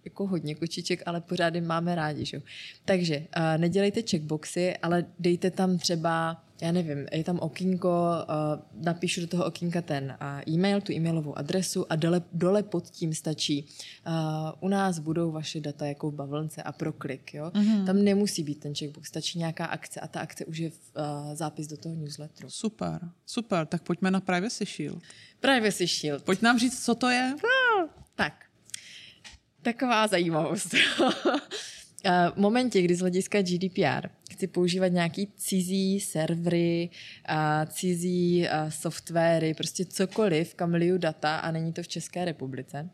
jako 0.04 0.26
hodně 0.26 0.54
kočiček, 0.54 1.02
ale 1.06 1.20
pořád 1.20 1.54
je 1.54 1.60
máme 1.60 1.94
rádi. 1.94 2.24
Že? 2.24 2.42
Takže 2.84 3.16
uh, 3.16 3.60
nedělejte 3.60 4.02
checkboxy, 4.02 4.76
ale 4.76 5.04
dejte 5.18 5.50
tam 5.50 5.78
třeba 5.78 6.44
já 6.62 6.72
nevím, 6.72 7.06
je 7.12 7.24
tam 7.24 7.38
okýnko, 7.38 7.88
uh, 7.88 8.84
napíšu 8.84 9.20
do 9.20 9.26
toho 9.26 9.44
okýnka 9.44 9.82
ten 9.82 10.16
uh, 10.20 10.54
e-mail, 10.54 10.80
tu 10.80 10.92
e-mailovou 10.92 11.38
adresu 11.38 11.92
a 11.92 11.96
dole, 11.96 12.22
dole 12.32 12.62
pod 12.62 12.90
tím 12.90 13.14
stačí 13.14 13.66
uh, 14.06 14.12
u 14.60 14.68
nás 14.68 14.98
budou 14.98 15.30
vaše 15.30 15.60
data 15.60 15.86
jako 15.86 16.10
v 16.10 16.14
bavlnce 16.14 16.62
a 16.62 16.72
pro 16.72 16.92
klik. 16.92 17.34
Jo? 17.34 17.50
Mm-hmm. 17.54 17.86
Tam 17.86 18.02
nemusí 18.04 18.42
být 18.42 18.60
ten 18.60 18.74
checkbox, 18.74 19.08
stačí 19.08 19.38
nějaká 19.38 19.66
akce 19.66 20.00
a 20.00 20.08
ta 20.08 20.20
akce 20.20 20.44
už 20.44 20.58
je 20.58 20.70
v, 20.70 20.76
zápis 21.34 21.66
do 21.66 21.76
toho 21.76 21.94
newsletteru. 21.94 22.50
Super, 22.50 23.00
super. 23.26 23.66
Tak 23.66 23.82
pojďme 23.82 24.10
na 24.10 24.20
Privacy 24.20 24.66
Shield. 24.66 25.02
Privacy 25.40 25.86
Shield. 25.86 26.22
Pojď 26.22 26.42
nám 26.42 26.58
říct, 26.58 26.84
co 26.84 26.94
to 26.94 27.08
je. 27.08 27.34
Tak, 28.14 28.32
taková 29.62 30.06
zajímavost. 30.06 30.74
V 32.04 32.36
momentě, 32.36 32.82
kdy 32.82 32.94
z 32.94 33.00
hlediska 33.00 33.42
GDPR 33.42 34.08
chci 34.30 34.46
používat 34.46 34.88
nějaký 34.88 35.28
cizí 35.36 36.00
servery, 36.00 36.90
cizí 37.66 38.48
softwary, 38.68 39.54
prostě 39.54 39.84
cokoliv, 39.84 40.54
kam 40.54 40.74
liju 40.74 40.98
data 40.98 41.36
a 41.36 41.50
není 41.50 41.72
to 41.72 41.82
v 41.82 41.88
České 41.88 42.24
republice, 42.24 42.90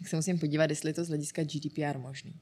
tak 0.00 0.08
se 0.08 0.16
musím 0.16 0.38
podívat, 0.38 0.70
jestli 0.70 0.90
je 0.90 0.94
to 0.94 1.04
z 1.04 1.08
hlediska 1.08 1.42
GDPR 1.42 1.98
možný. 1.98 2.34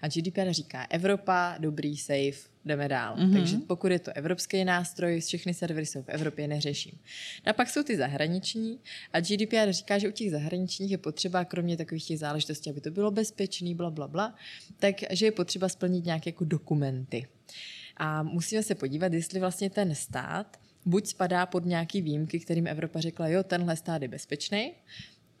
A 0.00 0.08
GDPR 0.08 0.52
říká 0.52 0.86
Evropa, 0.90 1.56
dobrý, 1.58 1.96
safe, 1.96 2.48
jdeme 2.64 2.88
dál. 2.88 3.16
Mm-hmm. 3.16 3.32
Takže 3.32 3.56
pokud 3.56 3.92
je 3.92 3.98
to 3.98 4.16
evropský 4.16 4.64
nástroj, 4.64 5.20
všechny 5.20 5.54
servery 5.54 5.86
jsou 5.86 6.02
v 6.02 6.08
Evropě, 6.08 6.48
neřeším. 6.48 6.98
A 7.46 7.52
pak 7.52 7.70
jsou 7.70 7.82
ty 7.82 7.96
zahraniční 7.96 8.78
a 9.12 9.20
GDPR 9.20 9.72
říká, 9.72 9.98
že 9.98 10.08
u 10.08 10.12
těch 10.12 10.30
zahraničních 10.30 10.90
je 10.90 10.98
potřeba, 10.98 11.44
kromě 11.44 11.76
takových 11.76 12.04
těch 12.04 12.18
záležitostí, 12.18 12.70
aby 12.70 12.80
to 12.80 12.90
bylo 12.90 13.10
bezpečný, 13.10 13.74
bla, 13.74 13.90
bla, 13.90 14.08
bla, 14.08 14.34
takže 14.78 15.26
je 15.26 15.32
potřeba 15.32 15.68
splnit 15.68 16.04
nějaké 16.04 16.28
jako 16.28 16.44
dokumenty. 16.44 17.26
A 17.96 18.22
musíme 18.22 18.62
se 18.62 18.74
podívat, 18.74 19.12
jestli 19.12 19.40
vlastně 19.40 19.70
ten 19.70 19.94
stát 19.94 20.60
buď 20.84 21.06
spadá 21.06 21.46
pod 21.46 21.64
nějaký 21.64 22.02
výjimky, 22.02 22.40
kterým 22.40 22.66
Evropa 22.66 23.00
řekla, 23.00 23.28
jo, 23.28 23.42
tenhle 23.42 23.76
stát 23.76 24.02
je 24.02 24.08
bezpečný, 24.08 24.72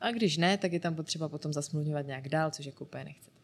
a 0.00 0.10
když 0.10 0.36
ne, 0.36 0.58
tak 0.58 0.72
je 0.72 0.80
tam 0.80 0.94
potřeba 0.94 1.28
potom 1.28 1.52
zasmluvňovat 1.52 2.06
nějak 2.06 2.28
dál, 2.28 2.50
což 2.50 2.66
jako 2.66 2.84
úplně 2.84 3.04
nechcete. 3.04 3.36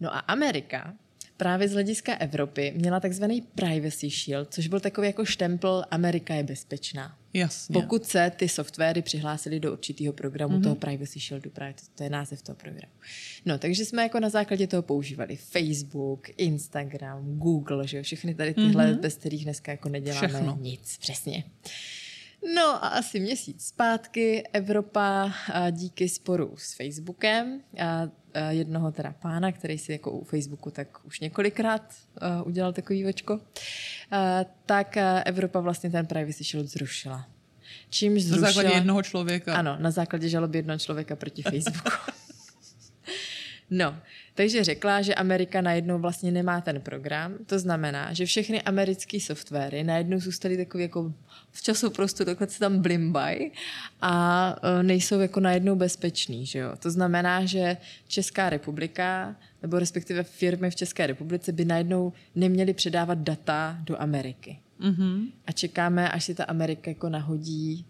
No 0.00 0.14
a 0.14 0.18
Amerika 0.18 0.94
právě 1.40 1.68
z 1.68 1.72
hlediska 1.72 2.14
Evropy 2.14 2.72
měla 2.76 3.00
takzvaný 3.00 3.40
Privacy 3.42 4.10
Shield, 4.10 4.54
což 4.54 4.66
byl 4.66 4.80
takový 4.80 5.06
jako 5.06 5.24
štempel 5.24 5.84
Amerika 5.90 6.34
je 6.34 6.42
bezpečná. 6.42 7.16
Jasně. 7.34 7.72
Pokud 7.72 8.04
se 8.04 8.32
ty 8.36 8.48
softwary 8.48 9.02
přihlásily 9.02 9.60
do 9.60 9.72
určitého 9.72 10.12
programu, 10.12 10.58
mm-hmm. 10.58 10.62
toho 10.62 10.74
Privacy 10.74 11.20
Shieldu, 11.20 11.50
právě 11.50 11.74
to, 11.74 11.82
to 11.94 12.02
je 12.02 12.10
název 12.10 12.42
toho 12.42 12.56
programu. 12.56 12.92
No, 13.46 13.58
takže 13.58 13.84
jsme 13.84 14.02
jako 14.02 14.20
na 14.20 14.28
základě 14.28 14.66
toho 14.66 14.82
používali 14.82 15.36
Facebook, 15.36 16.28
Instagram, 16.36 17.38
Google, 17.38 17.86
že 17.86 17.96
jo, 17.96 18.02
všechny 18.02 18.34
tady 18.34 18.54
tyhle, 18.54 18.92
mm-hmm. 18.92 19.00
bez 19.00 19.14
kterých 19.14 19.44
dneska 19.44 19.72
jako 19.72 19.88
neděláme 19.88 20.28
Všechno. 20.28 20.58
nic, 20.60 20.98
přesně. 20.98 21.44
No 22.54 22.84
a 22.84 22.88
asi 22.88 23.20
měsíc 23.20 23.66
zpátky 23.66 24.46
Evropa 24.52 25.32
díky 25.70 26.08
sporu 26.08 26.54
s 26.56 26.74
Facebookem 26.76 27.60
a, 27.78 28.08
jednoho 28.48 28.92
teda 28.92 29.14
pána, 29.22 29.52
který 29.52 29.78
si 29.78 29.92
jako 29.92 30.10
u 30.10 30.24
Facebooku 30.24 30.70
tak 30.70 30.98
už 31.04 31.20
několikrát 31.20 31.94
udělal 32.44 32.72
takový 32.72 33.06
očko, 33.06 33.40
tak 34.66 34.96
Evropa 35.24 35.60
vlastně 35.60 35.90
ten 35.90 36.06
Privacy 36.06 36.44
Shield 36.44 36.66
zrušila. 36.68 37.26
Čímž 37.90 38.24
Na 38.24 38.28
zrušila... 38.28 38.52
základě 38.52 38.74
jednoho 38.76 39.02
člověka. 39.02 39.54
Ano, 39.54 39.76
na 39.80 39.90
základě 39.90 40.28
žaloby 40.28 40.58
jednoho 40.58 40.78
člověka 40.78 41.16
proti 41.16 41.42
Facebooku. 41.50 41.90
No, 43.70 43.96
takže 44.34 44.64
řekla, 44.64 45.02
že 45.02 45.14
Amerika 45.14 45.60
najednou 45.60 45.98
vlastně 45.98 46.30
nemá 46.30 46.60
ten 46.60 46.80
program. 46.80 47.34
To 47.46 47.58
znamená, 47.58 48.12
že 48.12 48.26
všechny 48.26 48.62
americké 48.62 49.20
softwary 49.20 49.84
najednou 49.84 50.20
zůstaly 50.20 50.56
takový 50.56 50.82
jako 50.82 51.12
v 51.50 51.62
času 51.62 51.90
prostě 51.90 52.24
takhle 52.24 52.46
se 52.46 52.58
tam 52.58 52.78
blimbaj 52.78 53.50
a 54.00 54.56
e, 54.62 54.82
nejsou 54.82 55.20
jako 55.20 55.40
najednou 55.40 55.76
bezpečný, 55.76 56.46
že 56.46 56.58
jo. 56.58 56.72
To 56.78 56.90
znamená, 56.90 57.44
že 57.44 57.76
Česká 58.08 58.50
republika 58.50 59.36
nebo 59.62 59.78
respektive 59.78 60.22
firmy 60.22 60.70
v 60.70 60.76
České 60.76 61.06
republice 61.06 61.52
by 61.52 61.64
najednou 61.64 62.12
neměly 62.34 62.74
předávat 62.74 63.18
data 63.18 63.78
do 63.84 64.02
Ameriky. 64.02 64.58
Mm-hmm. 64.80 65.30
A 65.46 65.52
čekáme, 65.52 66.10
až 66.10 66.24
si 66.24 66.34
ta 66.34 66.44
Amerika 66.44 66.90
jako 66.90 67.08
nahodí 67.08 67.86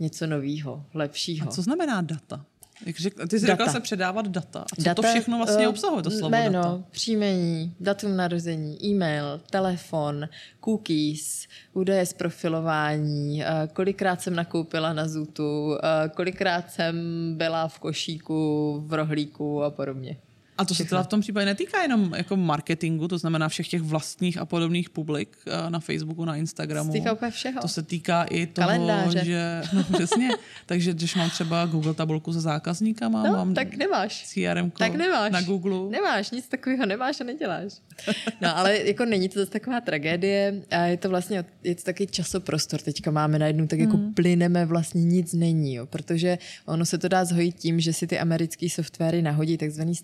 něco 0.00 0.26
nového, 0.26 0.84
lepšího. 0.94 1.50
Co 1.50 1.62
znamená 1.62 2.00
data? 2.00 2.44
Jak 2.86 2.96
řek, 3.00 3.14
ty 3.28 3.40
jsi 3.40 3.46
Data. 3.46 3.64
řekla 3.64 3.72
se 3.72 3.80
předávat 3.80 4.28
data. 4.28 4.60
A 4.60 4.76
co 4.76 4.82
Data, 4.82 5.02
to 5.02 5.08
všechno 5.08 5.36
vlastně 5.36 5.64
eh, 5.64 5.68
obsahuje, 5.68 6.02
to 6.02 6.10
slovo 6.10 6.28
Jméno, 6.28 6.62
data? 6.62 6.82
příjmení, 6.90 7.74
datum 7.80 8.16
narození, 8.16 8.84
e-mail, 8.86 9.40
telefon, 9.50 10.28
cookies, 10.64 11.46
údaje 11.72 12.06
z 12.06 12.12
profilování, 12.12 13.44
eh, 13.44 13.68
kolikrát 13.72 14.22
jsem 14.22 14.34
nakoupila 14.34 14.92
na 14.92 15.08
Zutu, 15.08 15.76
eh, 15.82 16.08
kolikrát 16.08 16.70
jsem 16.72 16.96
byla 17.36 17.68
v 17.68 17.78
košíku, 17.78 18.82
v 18.86 18.94
rohlíku 18.94 19.62
a 19.62 19.70
podobně. 19.70 20.16
A 20.60 20.64
to 20.64 20.74
se 20.74 20.84
teda 20.84 21.02
v 21.02 21.06
tom 21.06 21.20
případě 21.20 21.46
netýká 21.46 21.82
jenom 21.82 22.14
jako 22.16 22.36
marketingu, 22.36 23.08
to 23.08 23.18
znamená 23.18 23.48
všech 23.48 23.68
těch 23.68 23.82
vlastních 23.82 24.38
a 24.38 24.44
podobných 24.44 24.90
publik 24.90 25.36
eh, 25.46 25.70
na 25.70 25.80
Facebooku, 25.80 26.24
na 26.24 26.36
Instagramu. 26.36 26.92
Týká 26.92 27.12
úplně 27.12 27.30
všeho. 27.30 27.60
To 27.60 27.68
se 27.68 27.82
týká 27.82 28.22
i 28.24 28.46
toho, 28.46 28.68
Kalendáře. 28.68 29.24
že... 29.24 29.62
No 29.72 29.84
přesně. 29.92 30.28
Takže 30.66 30.92
když 30.92 31.14
mám 31.14 31.30
třeba 31.30 31.66
Google 31.66 31.94
tabulku 31.94 32.32
se 32.32 32.40
zákazníkama, 32.40 33.22
No, 33.22 33.32
mám 33.32 33.54
tak 33.54 33.76
nemáš. 33.76 34.24
CRM 34.26 34.70
Tak 34.70 34.94
nemáš. 34.94 35.32
na 35.32 35.42
Google. 35.42 35.90
Nemáš, 35.90 36.30
nic 36.30 36.48
takového 36.48 36.86
nemáš 36.86 37.20
a 37.20 37.24
neděláš. 37.24 37.72
No 38.40 38.56
ale 38.56 38.78
jako 38.78 39.04
není 39.04 39.28
to 39.28 39.38
zase 39.40 39.50
taková 39.50 39.80
tragédie 39.80 40.62
a 40.70 40.82
je 40.84 40.96
to 40.96 41.08
vlastně, 41.08 41.44
je 41.64 41.74
to 41.74 41.82
taky 41.82 42.06
časoprostor. 42.06 42.80
Teďka 42.80 43.10
máme 43.10 43.38
najednou 43.38 43.66
tak 43.66 43.78
jako 43.78 43.96
Hmm. 43.96 44.14
plyneme, 44.14 44.66
vlastně 44.66 45.04
nic 45.04 45.32
není, 45.32 45.74
jo, 45.74 45.86
protože 45.86 46.38
ono 46.66 46.84
se 46.86 46.98
to 46.98 47.08
dá 47.08 47.24
zhojit 47.24 47.54
tím, 47.56 47.80
že 47.80 47.92
si 47.92 48.06
ty 48.06 48.18
americké 48.18 48.68
softwary 48.70 49.22
nahodí 49.22 49.56
takzvaný 49.58 49.94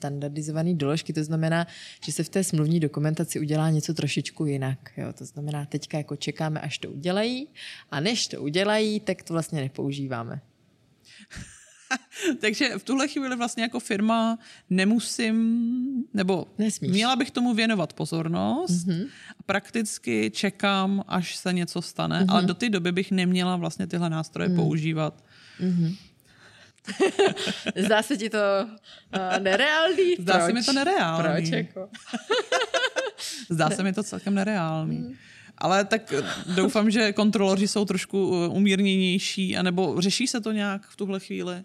standardizovaný 0.46 0.74
doložky, 0.74 1.12
to 1.12 1.24
znamená, 1.24 1.66
že 2.04 2.12
se 2.12 2.22
v 2.22 2.28
té 2.28 2.44
smluvní 2.44 2.80
dokumentaci 2.80 3.40
udělá 3.40 3.70
něco 3.70 3.94
trošičku 3.94 4.46
jinak. 4.46 4.78
Jo. 4.96 5.12
To 5.12 5.24
znamená, 5.24 5.66
teďka 5.66 5.98
jako 5.98 6.16
čekáme, 6.16 6.61
až 6.61 6.78
to 6.78 6.90
udělají 6.90 7.48
a 7.90 8.00
než 8.00 8.28
to 8.28 8.42
udělají, 8.42 9.00
tak 9.00 9.22
to 9.22 9.32
vlastně 9.32 9.61
nepoužíváme. 9.61 10.40
Takže 12.40 12.78
v 12.78 12.82
tuhle 12.82 13.09
chvíli 13.09 13.37
vlastně 13.37 13.62
jako 13.62 13.80
firma 13.80 14.38
nemusím, 14.70 15.37
nebo 16.14 16.46
Nesmíš. 16.59 16.90
měla 16.90 17.16
bych 17.16 17.30
tomu 17.30 17.54
věnovat 17.54 17.92
pozornost. 17.92 18.87
Mm-hmm. 18.87 19.06
A 19.38 19.42
prakticky 19.46 20.30
čekám, 20.30 21.04
až 21.06 21.37
se 21.37 21.52
něco 21.52 21.82
stane, 21.82 22.20
mm-hmm. 22.20 22.32
ale 22.32 22.42
do 22.42 22.54
té 22.54 22.70
doby 22.70 22.92
bych 22.92 23.11
neměla 23.11 23.56
vlastně 23.56 23.87
tyhle 23.87 24.11
nástroje 24.11 24.48
mm. 24.48 24.56
používat. 24.56 25.24
Zdá 27.77 28.03
se 28.03 28.16
ti 28.16 28.31
to 28.31 28.38
uh, 28.66 29.38
nereálný? 29.38 30.16
Zdá 30.18 30.46
se 30.46 30.53
mi 30.53 30.62
to 30.62 30.72
nereálný. 30.72 31.25
Proč 31.25 31.49
jako? 31.49 31.88
Zdá 33.51 33.70
se 33.70 33.83
mi 33.83 33.92
to 33.92 34.03
celkem 34.03 34.35
nereálný. 34.35 35.16
Ale 35.59 35.85
tak 35.85 36.12
doufám, 36.55 36.90
že 36.90 37.12
kontroloři 37.12 37.68
jsou 37.68 37.85
trošku 37.85 38.29
uh, 38.29 38.57
umírněnější, 38.57 39.57
anebo 39.57 40.01
řeší 40.01 40.27
se 40.27 40.40
to 40.40 40.53
nějak 40.53 40.87
v 40.87 40.96
tuhle 40.96 41.20
chvíli? 41.20 41.64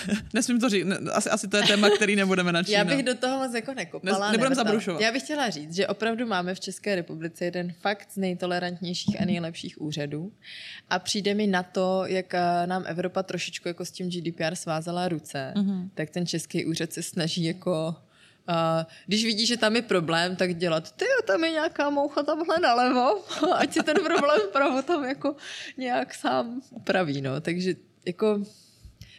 Nesmím 0.34 0.60
to 0.60 0.68
říct, 0.68 0.86
asi, 1.12 1.30
asi 1.30 1.48
to 1.48 1.56
je 1.56 1.62
téma, 1.62 1.90
který 1.90 2.16
nebudeme 2.16 2.52
načínat. 2.52 2.78
Já 2.78 2.84
bych 2.84 3.02
do 3.04 3.14
toho 3.14 3.38
moc 3.38 3.54
jako 3.54 3.74
nekopala. 3.74 4.26
Ne, 4.26 4.32
nebudem 4.32 4.54
zabrušovat. 4.54 5.00
Já 5.00 5.12
bych 5.12 5.22
chtěla 5.22 5.50
říct, 5.50 5.74
že 5.74 5.86
opravdu 5.86 6.26
máme 6.26 6.54
v 6.54 6.60
České 6.60 6.94
republice 6.94 7.44
jeden 7.44 7.72
fakt 7.80 8.08
z 8.12 8.16
nejtolerantnějších 8.16 9.20
a 9.20 9.24
nejlepších 9.24 9.80
úřadů 9.80 10.32
a 10.90 10.98
přijde 10.98 11.34
mi 11.34 11.46
na 11.46 11.62
to, 11.62 12.02
jak 12.06 12.34
eh, 12.34 12.66
nám 12.66 12.84
Evropa 12.86 13.22
trošičku 13.22 13.68
jako 13.68 13.84
s 13.84 13.90
tím 13.90 14.10
GDPR 14.10 14.54
svázala 14.54 15.08
ruce, 15.08 15.52
mm-hmm. 15.56 15.88
tak 15.94 16.10
ten 16.10 16.26
český 16.26 16.66
úřad 16.66 16.92
se 16.92 17.02
snaží 17.02 17.44
jako 17.44 17.94
Uh, 18.48 18.86
když 19.06 19.24
vidí, 19.24 19.46
že 19.46 19.56
tam 19.56 19.76
je 19.76 19.82
problém, 19.82 20.36
tak 20.36 20.54
dělat, 20.54 20.92
ty 20.92 21.04
tam 21.26 21.44
je 21.44 21.50
nějaká 21.50 21.90
moucha 21.90 22.22
tamhle 22.22 22.58
nalevo, 22.58 23.24
ať 23.56 23.72
si 23.72 23.82
ten 23.82 23.94
problém 23.94 24.40
vpravo 24.48 24.82
tam 24.82 25.04
jako 25.04 25.36
nějak 25.76 26.14
sám 26.14 26.62
upraví, 26.70 27.20
no. 27.20 27.40
Takže 27.40 27.74
jako 28.06 28.44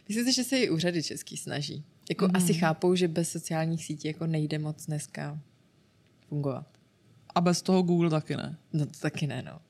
Myslím 0.08 0.24
si, 0.24 0.32
že 0.32 0.44
se 0.44 0.58
i 0.58 0.70
úřady 0.70 1.02
český 1.02 1.36
snaží. 1.36 1.84
Jako 2.08 2.28
mm. 2.28 2.36
asi 2.36 2.54
chápou, 2.54 2.94
že 2.94 3.08
bez 3.08 3.30
sociálních 3.30 3.84
sítí 3.84 4.08
jako 4.08 4.26
nejde 4.26 4.58
moc 4.58 4.86
dneska 4.86 5.38
fungovat. 6.28 6.66
A 7.34 7.40
bez 7.40 7.62
toho 7.62 7.82
Google 7.82 8.10
taky 8.10 8.36
ne. 8.36 8.56
No 8.72 8.86
to 8.86 8.98
taky 9.00 9.26
ne, 9.26 9.42
no. 9.42 9.60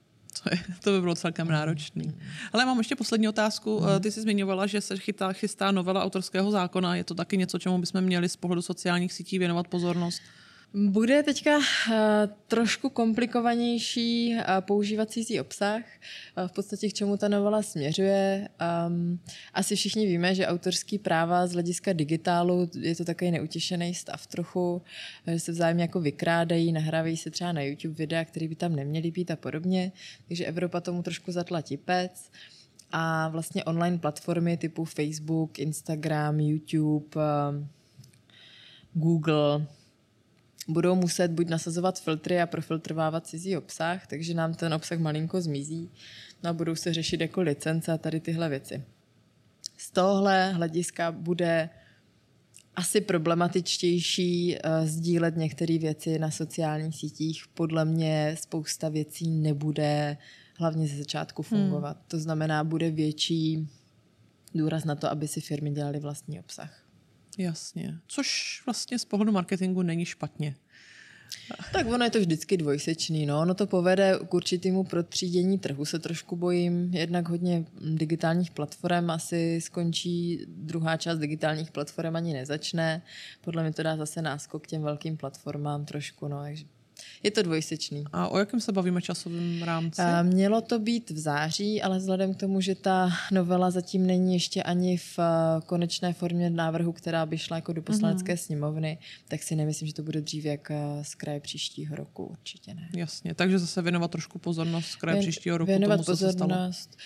To, 0.42 0.54
je, 0.54 0.62
to 0.84 0.90
by 0.90 1.00
bylo 1.00 1.14
celkem 1.14 1.48
náročný. 1.48 2.06
Mm. 2.06 2.20
Ale 2.52 2.64
mám 2.64 2.78
ještě 2.78 2.96
poslední 2.96 3.28
otázku. 3.28 3.80
Mm. 3.80 4.00
Ty 4.02 4.12
jsi 4.12 4.22
zmiňovala, 4.22 4.66
že 4.66 4.80
se 4.80 4.98
chytá, 4.98 5.32
chystá 5.32 5.70
novela 5.70 6.04
autorského 6.04 6.50
zákona. 6.50 6.96
Je 6.96 7.04
to 7.04 7.14
taky 7.14 7.36
něco, 7.36 7.58
čemu 7.58 7.78
bychom 7.78 8.00
měli 8.00 8.28
z 8.28 8.36
pohledu 8.36 8.62
sociálních 8.62 9.12
sítí 9.12 9.38
věnovat 9.38 9.68
pozornost? 9.68 10.22
Bude 10.76 11.22
teďka 11.22 11.56
uh, 11.56 11.62
trošku 12.46 12.90
komplikovanější 12.90 14.34
uh, 14.34 14.40
používat 14.60 15.10
cizí 15.10 15.40
obsah. 15.40 15.82
Uh, 16.38 16.48
v 16.48 16.52
podstatě 16.52 16.88
k 16.88 16.92
čemu 16.92 17.16
ta 17.16 17.28
novela 17.28 17.62
směřuje. 17.62 18.48
Um, 18.86 19.20
asi 19.52 19.76
všichni 19.76 20.06
víme, 20.06 20.34
že 20.34 20.46
autorský 20.46 20.98
práva 20.98 21.46
z 21.46 21.52
hlediska 21.52 21.92
digitálu 21.92 22.70
je 22.80 22.96
to 22.96 23.04
takový 23.04 23.30
neutěšený 23.30 23.94
stav 23.94 24.26
trochu, 24.26 24.82
že 25.26 25.40
se 25.40 25.52
vzájemně 25.52 25.82
jako 25.82 26.00
vykrádají, 26.00 26.72
nahrávají 26.72 27.16
se 27.16 27.30
třeba 27.30 27.52
na 27.52 27.62
YouTube 27.62 27.94
videa, 27.94 28.24
které 28.24 28.48
by 28.48 28.54
tam 28.54 28.76
neměly 28.76 29.10
být 29.10 29.30
a 29.30 29.36
podobně. 29.36 29.92
Takže 30.28 30.44
Evropa 30.44 30.80
tomu 30.80 31.02
trošku 31.02 31.32
zatla 31.32 31.62
tipec. 31.62 32.30
A 32.92 33.28
vlastně 33.28 33.64
online 33.64 33.98
platformy 33.98 34.56
typu 34.56 34.84
Facebook, 34.84 35.58
Instagram, 35.58 36.40
YouTube, 36.40 37.06
uh, 37.16 37.66
Google, 38.94 39.66
budou 40.68 40.94
muset 40.94 41.30
buď 41.30 41.48
nasazovat 41.48 42.00
filtry 42.00 42.40
a 42.40 42.46
profiltrovávat 42.46 43.26
cizí 43.26 43.56
obsah, 43.56 44.06
takže 44.06 44.34
nám 44.34 44.54
ten 44.54 44.74
obsah 44.74 44.98
malinko 44.98 45.40
zmizí 45.40 45.90
no 46.44 46.50
a 46.50 46.52
budou 46.52 46.74
se 46.74 46.94
řešit 46.94 47.20
jako 47.20 47.42
licence 47.42 47.92
a 47.92 47.98
tady 47.98 48.20
tyhle 48.20 48.48
věci. 48.48 48.84
Z 49.76 49.90
tohle 49.90 50.52
hlediska 50.52 51.12
bude 51.12 51.70
asi 52.76 53.00
problematičtější 53.00 54.56
uh, 54.56 54.86
sdílet 54.86 55.36
některé 55.36 55.78
věci 55.78 56.18
na 56.18 56.30
sociálních 56.30 56.96
sítích. 56.96 57.44
Podle 57.54 57.84
mě 57.84 58.36
spousta 58.38 58.88
věcí 58.88 59.30
nebude 59.30 60.16
hlavně 60.58 60.88
ze 60.88 60.96
začátku 60.96 61.44
hmm. 61.48 61.60
fungovat. 61.60 61.96
Hmm. 61.96 62.04
To 62.08 62.18
znamená, 62.18 62.64
bude 62.64 62.90
větší 62.90 63.68
důraz 64.54 64.84
na 64.84 64.94
to, 64.94 65.10
aby 65.10 65.28
si 65.28 65.40
firmy 65.40 65.70
dělaly 65.70 66.00
vlastní 66.00 66.40
obsah. 66.40 66.83
Jasně. 67.38 67.98
Což 68.06 68.62
vlastně 68.66 68.98
z 68.98 69.04
pohledu 69.04 69.32
marketingu 69.32 69.82
není 69.82 70.04
špatně. 70.04 70.54
Tak 71.72 71.86
ono 71.86 72.04
je 72.04 72.10
to 72.10 72.20
vždycky 72.20 72.56
dvojsečný. 72.56 73.26
No. 73.26 73.40
Ono 73.40 73.54
to 73.54 73.66
povede 73.66 74.18
k 74.28 74.34
určitému 74.34 74.84
protřídění 74.84 75.58
trhu, 75.58 75.84
se 75.84 75.98
trošku 75.98 76.36
bojím. 76.36 76.94
Jednak 76.94 77.28
hodně 77.28 77.64
digitálních 77.80 78.50
platform 78.50 79.10
asi 79.10 79.60
skončí, 79.60 80.46
druhá 80.48 80.96
část 80.96 81.18
digitálních 81.18 81.70
platform 81.70 82.16
ani 82.16 82.32
nezačne. 82.32 83.02
Podle 83.40 83.62
mě 83.62 83.72
to 83.72 83.82
dá 83.82 83.96
zase 83.96 84.22
náskok 84.22 84.64
k 84.64 84.66
těm 84.66 84.82
velkým 84.82 85.16
platformám 85.16 85.84
trošku. 85.84 86.28
No. 86.28 86.42
Takže 86.42 86.64
je 87.22 87.30
to 87.30 87.42
dvojsečný. 87.42 88.04
A 88.12 88.28
o 88.28 88.38
jakém 88.38 88.60
se 88.60 88.72
bavíme 88.72 89.02
časovém 89.02 89.62
rámci? 89.62 90.02
A 90.02 90.22
mělo 90.22 90.60
to 90.60 90.78
být 90.78 91.10
v 91.10 91.18
září, 91.18 91.82
ale 91.82 91.98
vzhledem 91.98 92.34
k 92.34 92.36
tomu, 92.36 92.60
že 92.60 92.74
ta 92.74 93.10
novela 93.32 93.70
zatím 93.70 94.06
není 94.06 94.34
ještě 94.34 94.62
ani 94.62 94.96
v 94.96 95.18
konečné 95.66 96.12
formě 96.12 96.50
návrhu, 96.50 96.92
která 96.92 97.26
by 97.26 97.38
šla 97.38 97.56
jako 97.56 97.72
do 97.72 97.82
poslanecké 97.82 98.34
mm-hmm. 98.34 98.44
sněmovny, 98.44 98.98
tak 99.28 99.42
si 99.42 99.56
nemyslím, 99.56 99.88
že 99.88 99.94
to 99.94 100.02
bude 100.02 100.20
dřív 100.20 100.44
jak 100.44 100.70
z 101.02 101.14
kraje 101.14 101.40
příštího 101.40 101.96
roku. 101.96 102.24
Určitě 102.24 102.74
ne. 102.74 102.88
Jasně, 102.96 103.34
takže 103.34 103.58
zase 103.58 103.82
věnovat 103.82 104.10
trošku 104.10 104.38
pozornost 104.38 104.86
z 104.86 104.96
kraje 104.96 105.14
Věn, 105.14 105.22
příštího 105.22 105.58
roku 105.58 105.66
věnovat 105.66 105.96
tomu, 105.96 106.04
pozornost. 106.04 106.98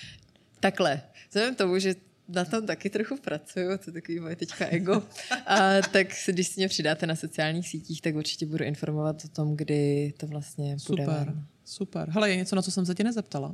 Takhle, 0.61 1.03
vzhledem 1.29 1.55
tomu, 1.55 1.79
že 1.79 1.95
na 2.29 2.45
tom 2.45 2.67
taky 2.67 2.91
trochu 2.91 3.17
pracuju, 3.17 3.79
to 3.79 3.91
je 3.91 3.93
takový 3.93 4.21
moje 4.21 4.37
teďka 4.37 4.67
ego. 4.67 5.03
A 5.47 5.59
tak 5.93 6.07
když 6.29 6.49
si 6.49 6.61
mě 6.61 6.69
přidáte 6.69 7.07
na 7.07 7.17
sociálních 7.17 7.69
sítích, 7.69 8.03
tak 8.03 8.15
určitě 8.15 8.47
budu 8.47 8.65
informovat 8.65 9.25
o 9.25 9.29
tom, 9.29 9.57
kdy 9.57 10.15
to 10.17 10.27
vlastně 10.27 10.77
bude. 10.89 11.05
Super, 11.05 11.35
super. 11.65 12.11
Hele, 12.11 12.31
je 12.31 12.37
něco, 12.37 12.57
na 12.57 12.63
co 12.63 12.71
jsem 12.71 12.87
se 12.87 12.95
tě 12.95 13.05
nezeptala? 13.05 13.49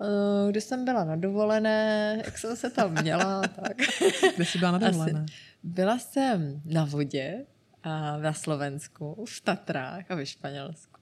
Uh, 0.00 0.50
když 0.50 0.64
jsem 0.64 0.84
byla 0.84 1.04
na 1.04 1.16
dovolené, 1.16 2.22
jak 2.24 2.38
jsem 2.38 2.56
se 2.56 2.70
tam 2.70 3.02
měla, 3.02 3.42
tak... 3.62 3.76
Kde 4.36 4.44
jsi 4.44 4.58
byla 4.58 4.70
na 4.70 4.78
dovolené? 4.78 5.20
Asi. 5.20 5.32
Byla 5.62 5.98
jsem 5.98 6.62
na 6.64 6.84
vodě 6.84 7.46
a 7.82 8.16
na 8.16 8.32
Slovensku, 8.32 9.24
v 9.28 9.40
Tatrách 9.40 10.10
a 10.10 10.14
ve 10.14 10.26
Španělsku. 10.26 10.97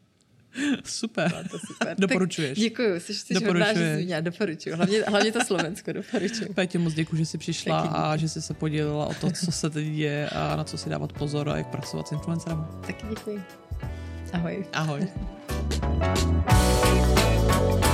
Super. 0.84 1.32
No, 1.32 1.48
to 1.50 1.58
super. 1.58 1.96
Doporučuješ. 1.98 2.58
děkuji, 2.58 3.00
jsi, 3.00 3.14
jsi 3.14 3.34
Doporučuješ. 3.34 4.08
Já 4.08 4.20
doporučuji. 4.20 4.74
Hlavně, 4.74 5.02
hlavně 5.02 5.32
to 5.32 5.44
Slovensko 5.44 5.92
doporučuji. 5.92 6.54
Pétě, 6.54 6.78
moc 6.78 6.94
děkuji, 6.94 7.16
že 7.16 7.26
jsi 7.26 7.38
přišla 7.38 7.82
Taky 7.82 7.94
a 7.94 8.16
že 8.16 8.28
jsi 8.28 8.42
se 8.42 8.54
podělila 8.54 9.06
o 9.06 9.14
to, 9.14 9.30
co 9.30 9.52
se 9.52 9.70
teď 9.70 9.86
děje 9.86 10.28
a 10.28 10.56
na 10.56 10.64
co 10.64 10.78
si 10.78 10.90
dávat 10.90 11.12
pozor 11.12 11.48
a 11.48 11.56
jak 11.56 11.66
pracovat 11.66 12.08
s 12.08 12.12
influencerem. 12.12 12.66
Taky 12.86 13.06
děkuji. 13.10 13.42
Ahoj. 14.32 14.66
Ahoj. 14.72 15.08